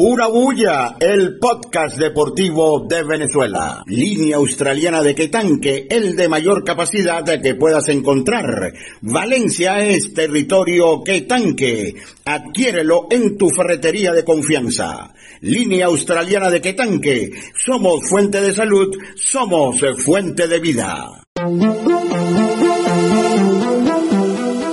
Pura 0.00 0.28
Bulla, 0.28 0.96
el 0.98 1.36
podcast 1.38 1.98
deportivo 1.98 2.86
de 2.88 3.02
Venezuela. 3.02 3.82
Línea 3.86 4.36
australiana 4.36 5.02
de 5.02 5.14
Quetanque, 5.14 5.88
el 5.90 6.16
de 6.16 6.26
mayor 6.26 6.64
capacidad 6.64 7.22
que 7.22 7.54
puedas 7.54 7.86
encontrar. 7.90 8.72
Valencia 9.02 9.86
es 9.86 10.14
territorio 10.14 11.04
Quetanque. 11.04 11.96
Adquiérelo 12.24 13.08
en 13.10 13.36
tu 13.36 13.50
ferretería 13.50 14.12
de 14.12 14.24
confianza. 14.24 15.12
Línea 15.42 15.84
australiana 15.84 16.48
de 16.48 16.62
Quetanque. 16.62 17.32
Somos 17.54 18.08
fuente 18.08 18.40
de 18.40 18.54
salud, 18.54 18.96
somos 19.16 19.84
fuente 20.02 20.48
de 20.48 20.60
vida. 20.60 21.10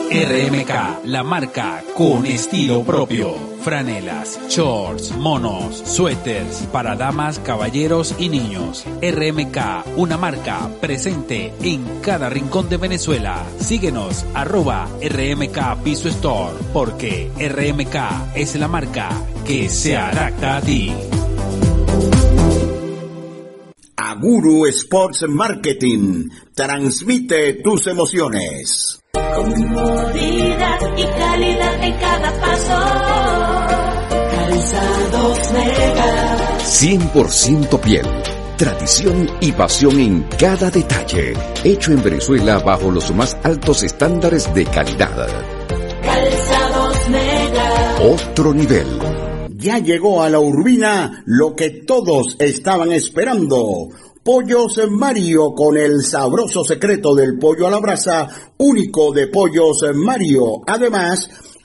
RMK, 0.09 1.03
la 1.03 1.23
marca 1.25 1.83
con 1.93 2.25
estilo 2.25 2.81
propio 2.85 3.57
franelas, 3.67 4.39
shorts, 4.47 5.12
monos, 5.17 5.75
suéteres 5.86 6.65
para 6.71 6.95
damas, 6.95 7.38
caballeros 7.39 8.15
y 8.17 8.30
niños. 8.30 8.86
RMK, 9.01 9.97
una 9.97 10.15
marca 10.15 10.69
presente 10.80 11.51
en 11.62 11.99
cada 11.99 12.30
rincón 12.30 12.69
de 12.69 12.77
Venezuela. 12.77 13.45
Síguenos 13.60 14.25
arroba 14.34 14.88
RMK 15.01 15.84
Piso 15.84 16.08
Store 16.08 16.56
porque 16.71 17.30
RMK 17.38 18.38
es 18.38 18.56
la 18.56 18.69
marca 18.69 19.10
que 19.45 19.67
se 19.67 19.97
adapta 19.97 20.56
a 20.56 20.62
ti. 20.62 20.93
Aguru 23.97 24.65
Sports 24.67 25.25
Marketing 25.27 26.30
transmite 26.56 27.56
tus 27.56 27.86
emociones. 27.88 29.01
Comodidad 29.12 30.80
y 30.97 31.03
calidad 31.03 31.84
en 31.84 31.97
cada 31.97 32.32
paso. 32.39 33.57
Calzados 34.69 35.51
Mega. 35.53 36.58
100% 36.60 37.80
piel. 37.80 38.06
Tradición 38.58 39.30
y 39.39 39.53
pasión 39.53 39.97
en 39.97 40.23
cada 40.23 40.69
detalle. 40.69 41.34
Hecho 41.63 41.93
en 41.93 42.03
Venezuela 42.03 42.60
bajo 42.60 42.91
los 42.91 43.15
más 43.15 43.38
altos 43.43 43.84
estándares 43.84 44.53
de 44.53 44.65
calidad. 44.65 45.30
Calzados 46.01 47.10
Mega. 47.10 47.95
Otro 48.12 48.53
nivel. 48.53 48.88
Ya 49.56 49.80
llegó 49.80 50.21
a 50.21 50.30
la 50.30 50.41
urbina 50.41 51.23
lo 51.25 51.56
que 51.56 51.69
todos 51.69 52.36
estaban 52.39 52.91
esperando 52.91 53.88
Pollos 54.21 54.82
Mario 54.89 55.53
con 55.56 55.77
el 55.77 56.03
sabroso 56.03 56.65
secreto 56.65 57.15
del 57.15 57.39
pollo 57.39 57.67
a 57.67 57.69
la 57.69 57.80
brasa, 57.80 58.27
único 58.58 59.13
de 59.13 59.27
Pollos 59.27 59.86
Mario. 59.95 60.63
Además, 60.67 61.30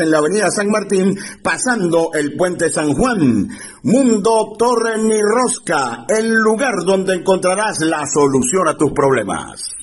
en 0.00 0.10
la 0.10 0.18
avenida 0.18 0.50
San 0.50 0.70
Martín, 0.70 1.16
pasando 1.42 2.10
el 2.14 2.36
puente 2.36 2.70
San 2.70 2.92
Juan. 2.94 3.48
Mundo 3.82 4.54
Torre 4.58 4.98
Ni 4.98 5.20
Rosca, 5.20 6.04
el 6.08 6.34
lugar 6.34 6.74
donde 6.84 7.14
encontrarás 7.14 7.80
la 7.80 8.04
solución 8.06 8.68
a 8.68 8.76
tus 8.76 8.92
problemas. 8.92 9.75